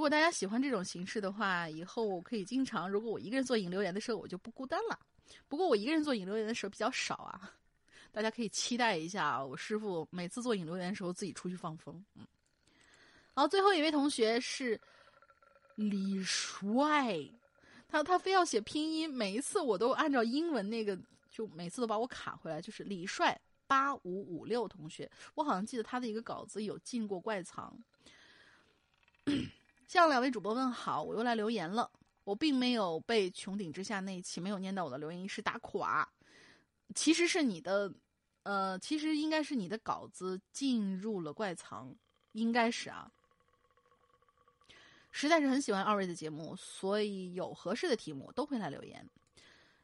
[0.00, 4.98] 如果大家喜欢这种形式的话，以后我可以经常，如果我一个人做引流言的时候，我就不孤单了。
[5.46, 7.52] 不过我一个人做引流员的时候比较少啊，
[8.10, 12.02] 大家可以期待一下我师傅每次做引流员的时候自己出去放风。
[12.14, 12.26] 嗯，
[13.34, 14.80] 好，最后一位同学是
[15.74, 17.14] 李帅，
[17.86, 20.98] 他他非要写拼音，每一次我都按照英文那个，
[21.30, 22.58] 就每次都把我卡回来。
[22.58, 27.78] 就是李帅八五五六同学，我好像记得他的一个稿子有进过怪藏。
[29.90, 31.90] 向两位主播问好，我又来留言了。
[32.22, 36.08] 我并没有被穹顶之下那一期没有念到我的留言是打垮，
[36.94, 37.92] 其实是你的，
[38.44, 41.92] 呃，其实应该是你的稿子进入了怪藏，
[42.30, 43.10] 应该是啊。
[45.10, 49.04] 实在是很喜欢二位的节目，所以有合适的题目都会来留言。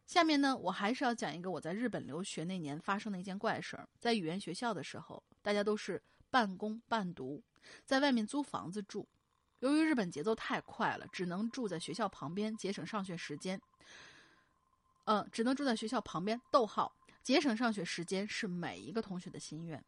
[0.07, 3.89] 下面呢，我还是要讲一个我在日本留学那年发生的一件怪事儿。
[3.99, 6.01] 在语言学校的时候，大家都是
[6.31, 7.43] 半工半读，
[7.85, 9.05] 在外面租房子住。
[9.61, 13.61] 由于日本节奏太快了，只能住在学校旁边，节省上学时间。
[15.05, 16.41] 嗯，只能住在学校旁边。
[16.51, 19.83] 逗号，节省上学时间是每一个同学的心愿。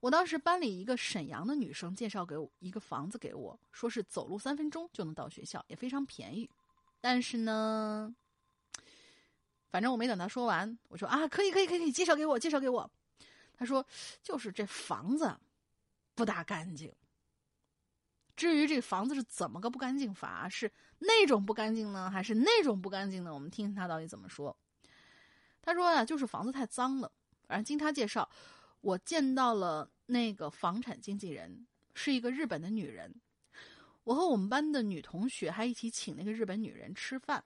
[0.00, 6.48] 我当时班里一个沈阳的女生介绍给我一个房子给我，说是走路三分钟就能到学校，也非常便宜。
[7.00, 8.14] 但是呢，
[9.70, 12.90] 反正我没等她说完，我说啊，可以可以可以可以，介绍给我，介绍给我。
[13.56, 13.84] 她说
[14.22, 15.36] 就是这房子
[16.14, 16.92] 不大干净。
[18.36, 23.32] 至于这房子是怎么个不干净法，是那种不干净呢，还是那种不干净呢？
[23.32, 24.56] 我们听听他到底怎么说。
[25.62, 27.10] 他说呀，就是房子太脏了。
[27.46, 28.28] 反正经他介绍，
[28.80, 33.14] 我见到了那个房产经纪人，是一个日本的女人。
[34.02, 37.44] 我和我们班的女同学还一起请那个日本女人吃饭。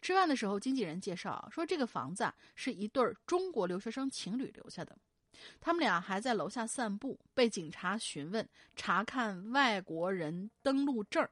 [0.00, 4.96] 吃饭的时候，经纪人介绍说，这个房子啊，是一对中国留学生情侣留下的。
[5.60, 11.28] 他们俩还在楼下散步，被警察询问查看外国人登陆证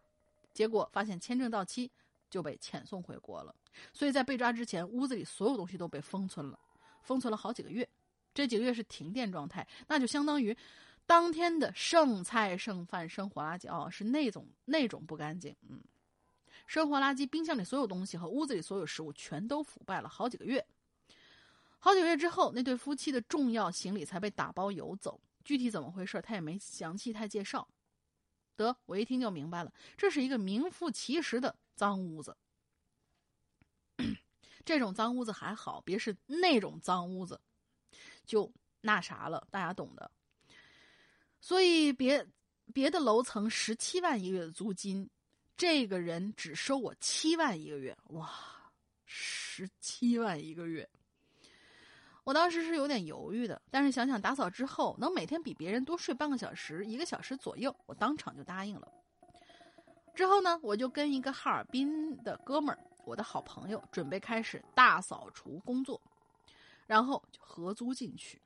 [0.52, 1.90] 结果发现签证到期，
[2.30, 3.55] 就被遣送回国了。
[3.92, 6.59] 所以在被抓之前，屋子里所有东西都被封存了，
[7.02, 7.88] 封存了好几个月。
[8.32, 10.57] 这几个月是停电状态，那就相当于
[11.07, 15.55] 当天的剩菜剩饭、生活垃圾哦，是那种那种不干净。
[15.68, 15.80] 嗯，
[16.66, 20.64] 生活垃圾，冰箱里所有东西和屋子里所有食物全都腐败了好几个月。
[21.85, 25.20] 好几个月之后，那对夫妻的重要行李才被打包邮走。
[25.45, 27.68] 具体怎么回事，他也没详细太介绍。
[28.57, 32.35] 得，我一听就明白了，这是一个名副其实的脏屋子。
[34.64, 37.39] 这种脏屋子还好，别是那种脏屋子，
[38.24, 40.11] 就那啥了，大家懂的。
[41.39, 42.26] 所以别
[42.72, 45.07] 别的楼层十七万一个月的租金，
[45.55, 48.32] 这个人只收我七万一个月，哇，
[49.05, 50.89] 十七万一个月。
[52.24, 58.88] 我当时是有点犹豫的，但是想想打扫之后能每天比别人多睡半个小时、一个小时左右，我当场就答应了。
[60.14, 66.00] 之后呢，我就跟一个哈尔滨的哥们儿，我的好朋友，准备开始大扫除工作，
[66.86, 68.40] 然后就合租进去，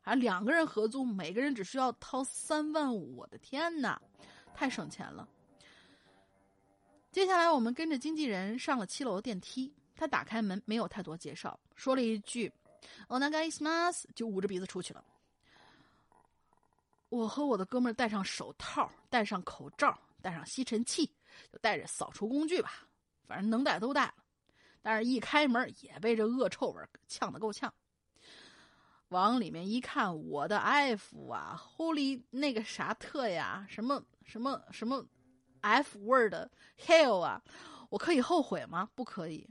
[0.00, 4.00] 还两个人合租，每个人只需要掏三万五，我的天哪，
[4.54, 5.28] 太省钱了。
[7.10, 12.52] 接下来我们跟着经纪人上了七楼电梯，他打开门，没有太多介绍，说了一句。
[13.08, 15.04] 哦，那个伊斯马斯就捂着鼻子出去了。
[17.08, 21.06] 我和我的哥们儿戴上手套，戴上口罩，戴上吸尘器，
[21.52, 22.86] 就带着扫除工具吧，
[23.26, 24.14] 反正能带都带了。
[24.82, 27.72] 但是，一开门也被这恶臭味呛得够呛。
[29.08, 35.06] 往里面一看，我的 F 啊，Holy 那个啥特呀，什么什么什么
[35.60, 36.34] F word
[36.78, 37.40] hell 啊，
[37.90, 38.90] 我可以后悔吗？
[38.96, 39.48] 不可以，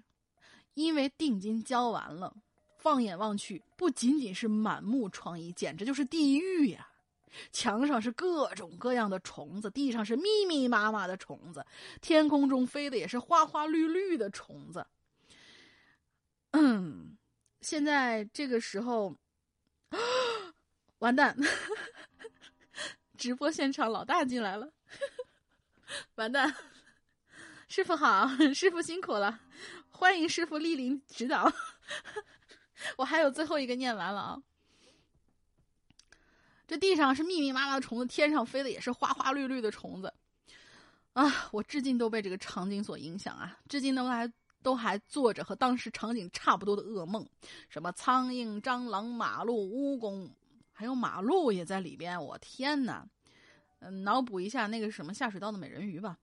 [0.73, 2.35] 因为定金交完了。
[2.83, 6.89] 放眼望去，不仅仅是满目疮痍，简直就是地狱呀！
[7.53, 11.65] 墙上是各种各样的虫子，地上是密密麻麻的虫子，
[12.01, 14.85] 天空中飞的也是花花绿绿的虫子。
[16.51, 17.17] 嗯，
[17.61, 19.15] 现在这个时候，
[20.99, 21.37] 完蛋！
[23.17, 24.73] 直播现场老大进来了，
[26.15, 26.53] 完蛋！
[27.69, 29.39] 师傅好，师傅辛苦了，
[29.89, 31.49] 欢迎师傅莅临指导。
[32.97, 34.43] 我还有最后一个念完了啊！
[36.65, 40.13] 这地上是密密麻麻的虫子，天上飞的也是花花绿绿的虫子，
[41.13, 41.49] 啊！
[41.51, 44.31] 我至今都被这个场景所影响啊，至今都还
[44.61, 47.27] 都还做着和当时场景差不多的噩梦，
[47.69, 50.31] 什么苍蝇、蟑螂、马路、蜈蚣，
[50.71, 53.07] 还有马路也在里边，我天哪！
[53.79, 56.17] 嗯，脑补一下那个什么下水道的美人鱼吧，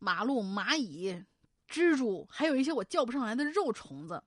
[0.00, 1.24] 马路、蚂蚁、
[1.68, 4.20] 蜘蛛，还有一些我叫不上来的肉虫子，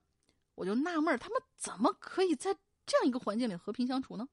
[0.55, 4.27] 我就纳闷他们怎么可以在这样一个环境里和平相处呢？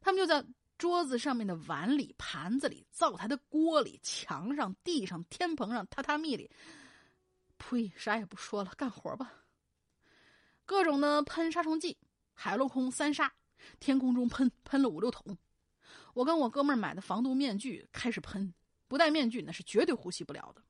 [0.00, 0.44] 他们就在
[0.76, 6.50] 桌子上面的碗里、盘子里、灶台的锅里、墙上、地上、天棚上、榻榻米里，
[7.58, 9.44] 呸，啥也不说了，干活吧。
[10.64, 11.98] 各种的喷杀虫剂，
[12.32, 13.32] 海陆空三杀，
[13.80, 15.36] 天空中喷喷了五六桶。
[16.14, 18.54] 我跟我哥们儿买的防毒面具开始喷，
[18.86, 20.62] 不戴面具那是绝对呼吸不了的。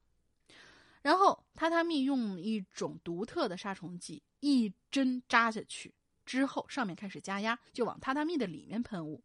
[1.09, 5.95] 然后榻榻米用一种独特的杀虫剂，一针扎下去
[6.27, 9.25] 之后，上面开始加压，就往榻榻米的里面喷雾。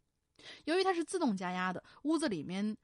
[0.64, 2.74] 由于它是自动加压的，屋子里面，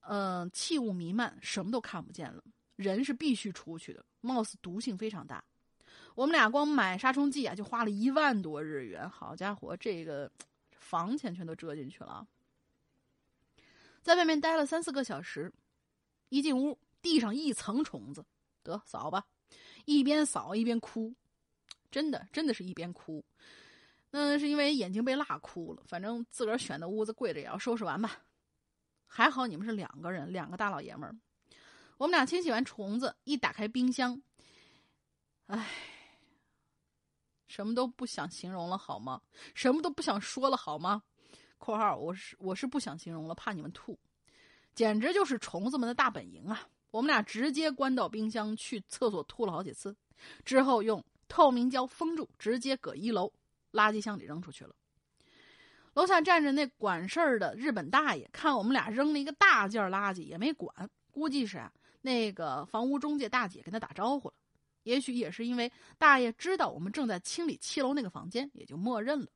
[0.00, 2.42] 呃，气雾弥漫，什么都看不见了。
[2.76, 5.44] 人是必须出去的，貌似毒性非常大。
[6.14, 9.06] 我们俩光买杀虫剂啊，就花了一万多日元。
[9.10, 10.32] 好家伙，这个
[10.70, 12.26] 房钱全都折进去了。
[14.00, 15.52] 在外面待了三四个小时，
[16.30, 18.24] 一进屋，地上一层虫子，
[18.68, 19.24] 得扫吧，
[19.84, 21.14] 一边扫一边哭，
[21.90, 23.24] 真的，真的是一边哭。
[24.10, 25.82] 那是因为眼睛被辣哭了。
[25.86, 28.22] 反正自个儿选的屋子，跪着也要收拾完吧。
[29.06, 31.14] 还好你们是两个人，两个大老爷们儿。
[31.96, 34.22] 我们俩清洗完虫子，一打开冰箱，
[35.46, 35.68] 唉，
[37.48, 39.20] 什么都不想形容了，好吗？
[39.54, 41.02] 什么都不想说了，好吗？
[41.58, 43.98] 括号，我是我是不想形容了，怕你们吐，
[44.74, 46.68] 简直就是虫子们的大本营啊！
[46.90, 49.94] 我们俩直接关到冰箱去厕所吐了好几次，
[50.44, 53.32] 之后用透明胶封住，直接搁一楼
[53.72, 54.74] 垃圾箱里扔出去了。
[55.94, 64.34] 楼下站着那管事儿的日本大爷，看我们俩扔了一个大件垃圾也没管，估计是啊，那个房屋中介大姐跟他打招呼了，
[64.84, 69.26] 也许也是因为大爷知道我们正在清理七楼那个房间，也就默认了。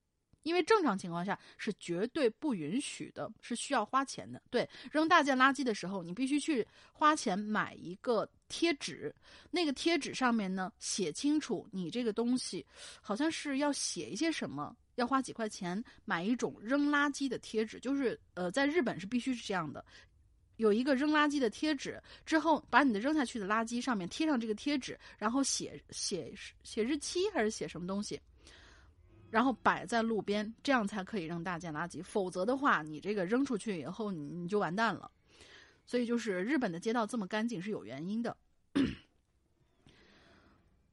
[0.43, 4.43] 因为正常情况下是绝对不允许的，是需要花钱的。
[4.51, 9.15] 对，扔大件垃圾的时候，你必须去花钱买一个贴纸，
[9.51, 12.65] 那个贴纸上面呢写清楚你这个东西，
[13.01, 19.85] 好像是要写一些什么，要花几块钱买一种扔垃圾的贴纸，就是呃，在日本是必须是这样的，
[20.57, 26.33] 有一个扔垃圾的贴纸，之后把你的扔下去的垃圾上面贴上这个贴纸，然后写写
[26.63, 28.21] 写日期还是写什么东西。
[29.33, 32.05] 然后摆在路边，这样才可以扔大件垃圾。
[32.05, 35.11] 否则的话，你这个扔出去以后，你你就完蛋了。
[35.87, 38.37] 所以，就是日本的街道这么干净是有原因的。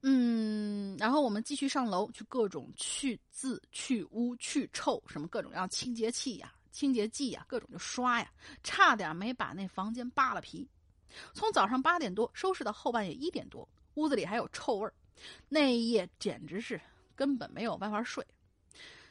[0.00, 8.32] 嗯，然后我们继续上楼去各种去渍、去污、去臭，什么各种要清洁剂呀、清洁剂呀，各种就刷呀，
[8.62, 10.66] 差点没把那房间扒了皮。
[11.34, 14.94] 从早上八点多收拾到后半夜一点多，屋子里还有臭味儿。
[15.46, 16.80] 那一夜简直是。
[17.20, 18.26] 根本没有办法睡，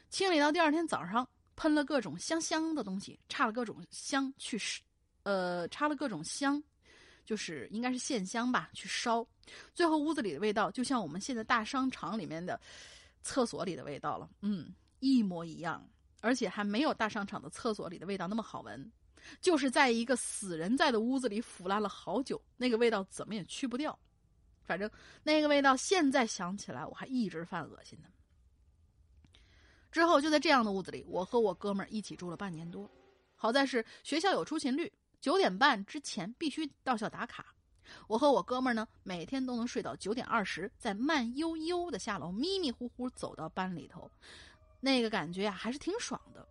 [0.09, 4.59] 清理到第二天早上，喷了各种香香的东西，插了各种香去，
[5.21, 6.59] 呃，插了各种香，
[7.23, 9.23] 就是应该是线香吧，去烧。
[9.75, 12.59] 最后屋子里的味道就像我们现在大商场里面的
[13.21, 15.87] 厕所里的味道了，嗯，一模一样，
[16.19, 18.91] 而且还没有大商场的厕所里的味道那么好闻。
[19.39, 23.95] 就是在一个死人在的屋子里腐烂了好久，那个味道怎么也去不掉。
[24.69, 24.87] 反正
[25.23, 28.07] 那个味道，现在想起来我还一直犯恶心呢。
[29.91, 32.87] 之后就在这样的屋子里，我和我哥们儿一起住了半年多。
[33.35, 37.47] 好在是学校有出勤率，九点半之前必须到校打卡。
[38.07, 44.07] 我和我哥们儿呢，每天都能睡到九点二十，再慢悠悠的下楼，迷迷糊糊走到班里头，
[44.79, 46.47] 那个感觉呀，还是挺爽的。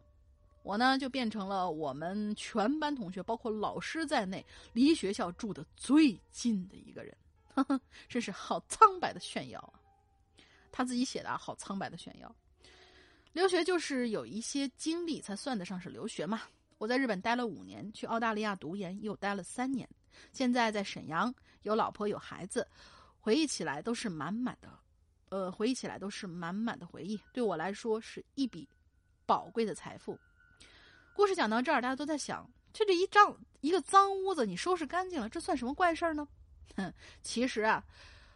[0.65, 7.17] 我呢，就变成了我们全班同学，包括老师在内，离学校住的最近的一个人。
[8.09, 9.81] 真是好苍白的炫耀啊！
[10.71, 12.35] 他自己写的啊，好苍白的炫耀。
[13.33, 16.43] 留学就是有一些经历才算得上是留学嘛。
[16.79, 19.89] 我在日本待了五年，去澳大利亚读研又待了三年，
[20.33, 22.67] 现在在沈阳有老婆有孩子，
[23.19, 24.79] 回忆起来都是满满的，
[25.29, 27.21] 呃，回忆起来都是满满的回忆。
[27.33, 28.69] 对我来说是一笔
[29.27, 30.19] 宝贵的财富。
[31.15, 36.27] 故事讲到这儿，大家都在想：这这一张一个脏屋子，你收拾干净了，这算什么怪事儿呢？
[36.77, 36.93] 哼，
[37.23, 37.85] 其实啊，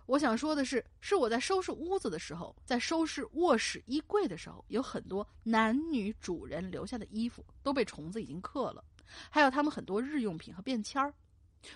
[0.07, 8.85] 我想说的是，是我在收拾屋子的时候，在收拾卧室衣柜的时候，有很多男女主人留下的衣服都被虫子已经刻了，
[9.31, 11.15] 还有他们很多日用品和便签儿。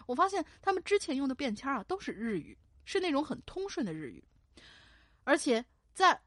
[0.07, 4.25] 我发现他们之前用的便签啊，都是日语，是那种很通顺的日语，
[5.23, 6.21] 而且在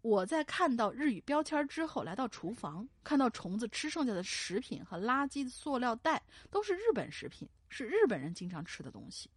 [0.00, 9.28] 我在看到日语标签之后，来到厨房，看到虫子吃剩下的食品和垃圾塑料袋都是日本食品，是日本人经常吃的东西。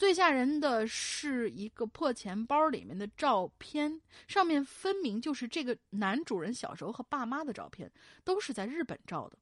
[0.00, 7.92] 最吓人的是一个破钱包里面的照片，上面分明就是这个男主人小时候和爸妈的照片，
[8.24, 9.36] 都是在日本照的。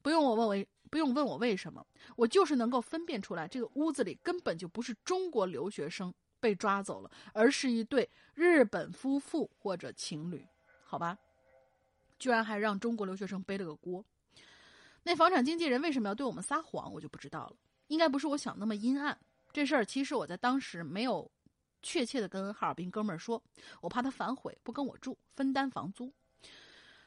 [0.00, 1.86] 不用我问为，不用问我为什么，
[2.16, 10.42] 我就是能够分辨出来，这个屋子里根本就不是中国留学生被抓走了，而是一对日本夫妇或者情侣。
[10.84, 11.18] 好吧，
[12.18, 14.02] 居然还让中国留学生背了个锅。
[15.02, 17.56] 那房产经纪人为什么要对我们撒谎，我就不知道了。
[17.88, 19.18] 应该不是我想那么阴暗。
[19.56, 21.32] 这事儿其实我在当时没有
[21.80, 23.42] 确切的跟哈尔滨哥们儿说，
[23.80, 26.12] 我怕他反悔不跟我住，分担房租。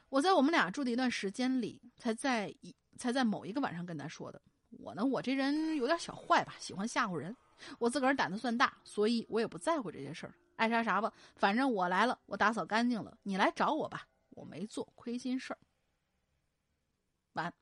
[0.08, 4.42] 我在我们俩住的一段时间里，才在一才在某一个晚上跟他说的。
[4.70, 7.36] 我呢，我这人有点小坏吧，喜欢吓唬人。
[7.78, 11.12] 我自个儿胆子算大，所以我也不在乎这些事儿，爱啥啥吧。
[11.36, 15.58] 反正我来了，我打扫干净了，你来找我吧，我没做亏心事儿。
[17.34, 17.59] 完。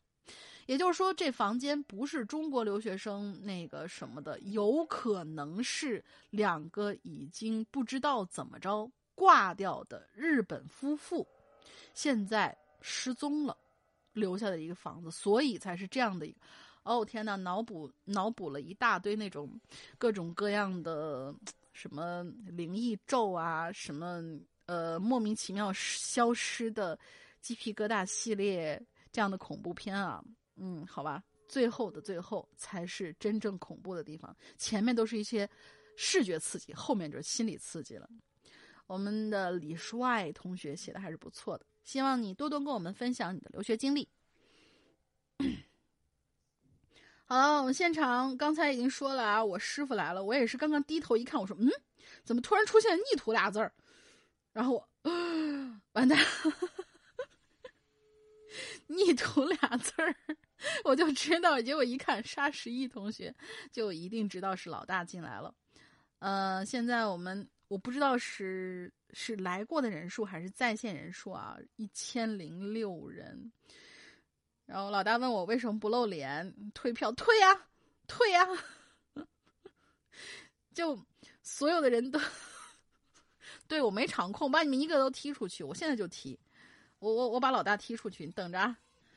[0.68, 11.26] 也就是说，这房间不是中国留学生那个什么的，有可能是两个已经不知道怎么着挂掉的日本夫妇，
[11.94, 13.56] 现在失踪了，
[14.12, 16.38] 留下的一个房子，所以才是这样的一个。
[16.82, 19.58] 哦天呐，脑补脑补了一大堆那种
[19.96, 21.34] 各种各样的
[21.72, 24.22] 什么灵异咒啊，什么
[24.66, 26.98] 呃莫名其妙消失的
[27.40, 28.78] 鸡皮疙瘩系列
[29.10, 30.22] 这样的恐怖片啊。
[30.60, 34.36] 嗯，好吧，最后的最后才是真正恐怖的地方。
[34.56, 35.48] 前面都是一些
[35.96, 38.08] 视觉刺激，后面就是心理刺激了。
[38.86, 44.08] 我们的李帅同学写的还是不错的，希望你多多跟我们分享你的留学经历。
[47.26, 51.70] 好了，我们现场刚才已经说了啊，我师傅来了，我也是刚刚低头一看，我说嗯，
[52.24, 53.70] 怎么突然出现“逆徒”俩字儿？
[54.54, 54.88] 然后我
[55.92, 56.18] 完蛋
[58.88, 60.16] ，“逆徒”俩字儿。
[60.84, 63.34] 我就知道，结果一看沙十一同学，
[63.70, 65.54] 就一定知道是老大进来了。
[66.18, 73.52] 呃，现在我们我不知道是是来过的人数还是在线人数啊，一千零六人。
[74.66, 77.68] 然后老大问我为什么不露脸，退票退呀，
[78.06, 78.46] 退呀。
[80.74, 80.98] 就
[81.42, 82.20] 所有的人都
[83.66, 86.38] 对我没场控，把你们一个都踢出去，我现在就踢。
[86.98, 88.76] 我我我把老大踢出去，你等着，啊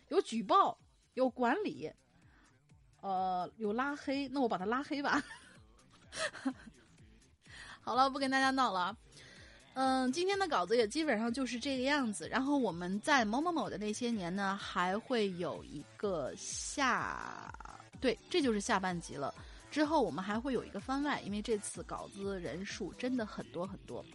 [0.09, 0.79] 有举报。
[1.13, 1.91] 有管理，
[3.01, 5.23] 呃，有拉黑，那我把他拉黑吧。
[7.81, 8.95] 好了，不跟大家闹了。
[9.73, 12.27] 嗯，今天的稿子也基本上就是这个样子。
[12.27, 17.53] 然后我们在某某某的那些年呢，还会有一个下，
[17.99, 19.33] 对，这就是下半集了。
[19.71, 24.05] 之后我们还会有一个番外，因为这次稿子人数真的很多很多。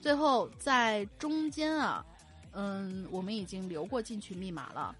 [0.00, 2.04] 最后在中间啊，
[2.52, 4.94] 嗯，我们已经留过进去密码了。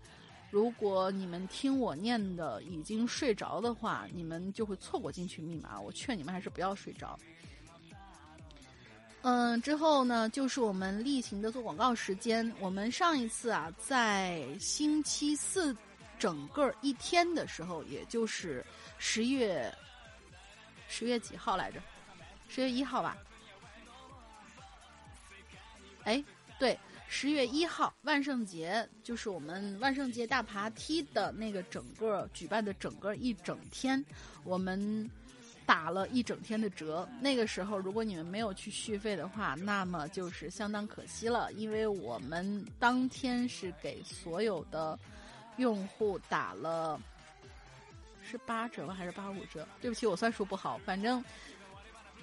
[0.51, 5.79] 如果你们听我念的已经睡着的话，你们就会错过进去密码。
[5.79, 7.19] 我劝你们还是不要睡着。
[9.23, 12.51] 嗯，之后呢，就是我们例行的做广告时间。
[12.61, 15.77] 我们上一次啊，在星期四
[16.17, 18.65] 整个一天的时候，也就是
[18.99, 19.75] 十月
[20.87, 21.83] 十月几号来着？
[22.49, 23.17] 十月一号吧？
[26.05, 26.23] 哎，
[26.57, 26.79] 对。
[27.09, 34.05] 十月一号，万圣节就是我们万圣节大爬梯的那个整个举办的整个一整天，
[34.45, 35.11] 我们
[35.65, 37.09] 打了一整天的折。
[37.21, 44.99] 那个时候，如果你们没有去续费的话，那么就是相当可惜了，因为我们当天是给所有的
[45.57, 47.01] 用户打了
[48.23, 48.93] 是八折吗？
[48.93, 49.67] 还是八五折？
[49.81, 51.25] 对不起，我算数不好，反正。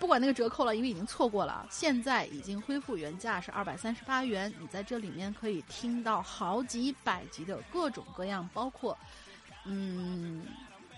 [0.04, 1.66] 不管那个折扣了，因为已经错过了啊。
[1.70, 4.54] 现在已经恢复原价是二百三十八元。
[4.60, 8.98] 你在这里面可以听到好几百集的各种各样，包括
[9.64, 10.46] 嗯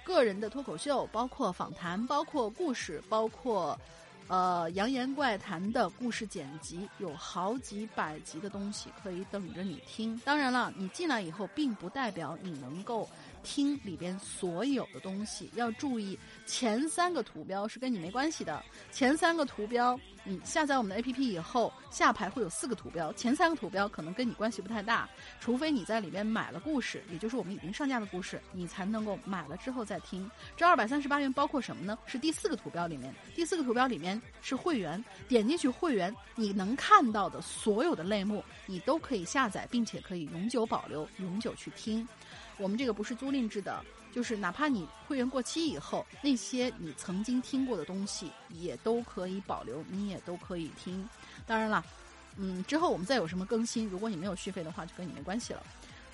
[0.03, 3.79] 个人的脱口秀，包括访谈，包括故事，包括
[4.27, 10.19] 呃扬言怪谈的故事剪辑，有好几百集的东西可以等着你听。
[10.25, 13.07] 当然了，你进来以后，并不代表你能够。
[13.45, 16.17] 听里边所有的东西，要注意
[16.47, 18.61] 前三个图标是跟你没关系的。
[18.91, 25.07] 前三个图标，你下载我们的 APP 以后，下排会有四个图标，前三个图标可能跟你关系不太大，
[25.39, 30.29] 除非你在里面买了故事，也就是我们已经上架的故事，你才能够买了之后再听。
[30.57, 31.97] 这二百三十八元包括什么呢？
[32.07, 42.07] 是第四个图标里面，第四个图标里面是会员，点进去会员，你能看到的所有的类目，你都可以下载，并且可以永久保留，永久去听。
[42.57, 43.83] 我们这个不是租赁制的，
[44.13, 51.07] 就是哪怕你会员过期以后，那些你曾经听过的东西也都可以保留，你也都可以听。
[51.45, 51.83] 当然了，
[52.37, 55.61] 嗯，之后我们再有什么更新，如果你没有续费的话，就跟你没关系了。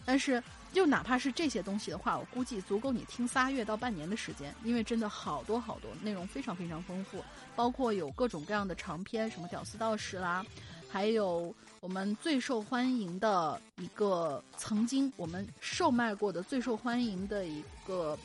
[0.03, 0.41] 但是，
[0.73, 7.23] 就哪怕是这些东西的话，我估计足够你听仨月到半年的时间，因为真的好多好多内容非常非常丰富，
[7.55, 10.43] 包括有各种各样的长篇，什么屌丝道士啦，
[10.89, 18.15] 还有我们最受欢迎的一个曾经我们售卖过的最受欢迎的一个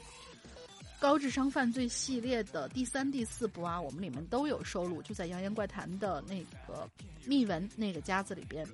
[0.99, 6.87] 高智商犯罪系列的第三、第四部啊，我们里面都有收录，就在《扬言怪谈》的那个
[7.25, 8.67] 密文那个夹子里边。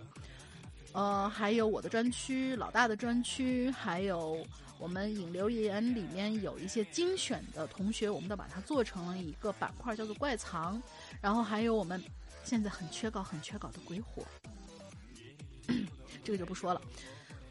[0.90, 4.44] 呃，还有我的专区、老大的专区，还有
[4.80, 10.82] 我们引流言里面有一些精选的同学，我们都把它做成了一个板块，叫做怪藏。
[11.20, 12.02] 然后还有我们
[12.42, 14.24] 现在很缺稿、很缺稿的鬼火，
[16.24, 16.80] 这个就不说了。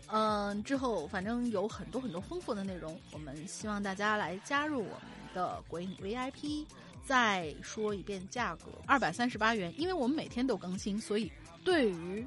[0.07, 5.01] 嗯，之后反正有很多很多丰富的内容，我们希望大家来加入我们
[5.33, 6.65] 的鬼影 VIP。
[7.03, 11.31] 再说一遍价格，二百三十八元，因为我们每天都更新，所以
[11.63, 12.25] 对于。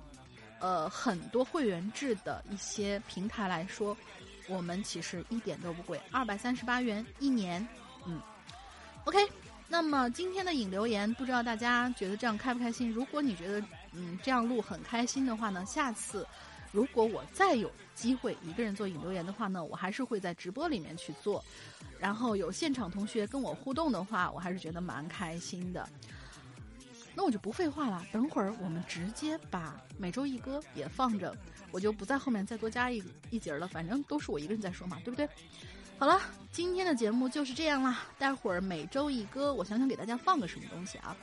[0.61, 3.94] 呃，很多会员制的一些平台来说，
[4.48, 7.66] 我们其实一点都不贵，二百三十八元一年。
[8.06, 8.19] 嗯
[9.05, 9.19] ，OK。
[9.69, 12.90] 那么今天的引留言，不知道大家觉得这样开不开心？
[12.90, 13.62] 如果你觉得
[13.94, 16.26] 嗯这样录很开心的话呢，下次
[16.72, 21.44] 如果我再有机会一个人做引流言的话呢，我还是会在直播里面去做，
[21.98, 25.88] 然后有现场同学跟我互动的话，我还是觉得蛮开心的。
[27.14, 31.32] 那我就不废话了，等会儿我们直接把每周一歌也放着，
[31.70, 33.00] 我就不在后面再多加一
[33.30, 35.28] 一节了，反正都是我一个人在说嘛，对不对？
[35.96, 38.02] 好了，今天的节目就是这样啦。
[38.18, 41.16] 待会儿每周一歌，我想想给大家放个什么东西啊？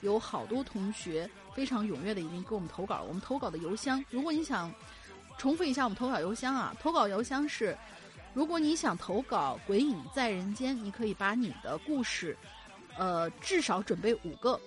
[0.00, 4.72] 有好多同学非常踊跃的已经给我们投稿，我们投稿的邮箱，如果你想
[5.38, 7.76] 重复一下我们投稿邮箱啊，投稿邮箱是，
[8.32, 12.38] 如果你想投稿《鬼影在人间》，你可以把你的故事，
[12.96, 14.60] 呃，至少准备五个。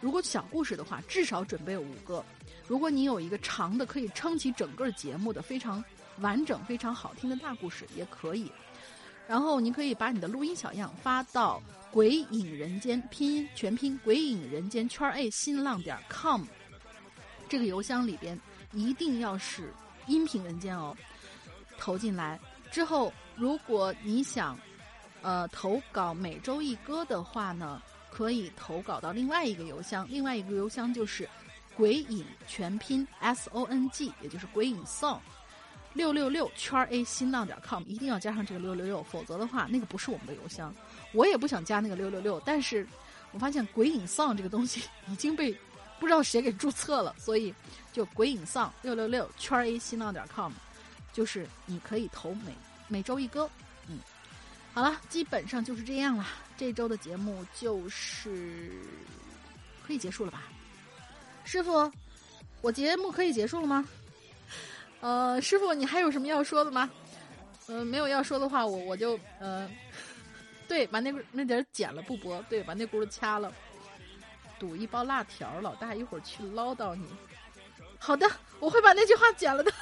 [0.00, 2.24] 如果小故事的话，至少准备五个；
[2.66, 5.84] 如果你有一个长的，可以撑起整个节目的非常
[6.20, 8.50] 完整、非常好听的大故事，也可以。
[9.28, 16.44] 然后你可以把你的录音小样发到“鬼影人间”拼音全拼“鬼影人间”圈 A 新浪点 com
[17.48, 18.38] 这个邮箱里边，
[18.72, 19.72] 一定要是
[20.06, 20.96] 音频文件哦。
[21.78, 22.38] 投进来
[22.70, 24.58] 之后，如果你想
[25.22, 27.80] 呃投稿每周一歌的话呢？
[28.14, 31.26] 可以投稿到另外一个邮箱，另外一个邮箱就是
[31.74, 35.18] “鬼影全拼 S O N G”，也就是“鬼影 song”，
[35.94, 40.74] 六六六圈 A 新浪点 com，一定要加上这个六六六，否则的话那个不是我们的邮箱。
[41.12, 42.86] 我也不想加那个六六六，但是
[43.32, 45.54] 我发现“鬼影丧这个东西已经被
[46.00, 47.54] 不知道谁给注册了，所以
[47.92, 50.52] 就“鬼影丧六六六圈 A 新浪点 com，
[51.12, 52.54] 就是你可以投每
[52.88, 53.48] 每周一歌。
[53.88, 53.98] 嗯，
[54.72, 56.26] 好了，基本上就是这样了。
[56.56, 58.70] 这周的节目就是
[59.86, 60.44] 可以结束了吧，
[61.44, 61.90] 师傅，
[62.60, 63.84] 我节目可以结束了吗？
[65.02, 66.88] 呃，师傅，你还有什么要说的吗？
[67.66, 69.68] 呃，没有要说的话，我我就呃，
[70.68, 73.52] 对，把那那点剪了不播，对，把那轱辘掐了，
[74.60, 77.08] 赌一包辣条，老大一会儿去唠叨你。
[77.98, 78.30] 好的，
[78.60, 79.72] 我会把那句话剪了的，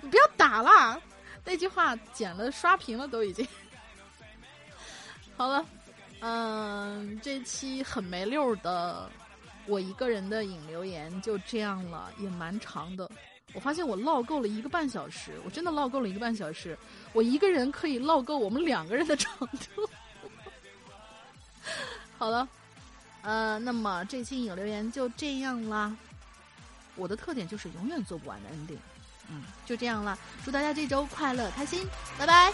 [0.00, 1.02] 你 不要打了，
[1.44, 3.44] 那句话剪了刷屏了都已经。
[5.36, 5.66] 好了，
[6.20, 9.10] 嗯，这期很没溜的，
[9.66, 13.10] 我一个人的引留言就这样了，也蛮长的。
[13.54, 16.76] 我发现我唠够了一个半小时，我真的唠够了一个半小时。
[17.12, 19.88] 我一个人可以唠够我们两个人的长度。
[22.18, 22.48] 好了，
[23.22, 25.94] 呃，那么这期影留言就这样啦。
[26.96, 28.78] 我的特点就是永远做不完的 ending。
[29.28, 30.18] 嗯，就这样啦。
[30.44, 31.86] 祝大家这周快乐，开心，
[32.18, 32.52] 拜拜。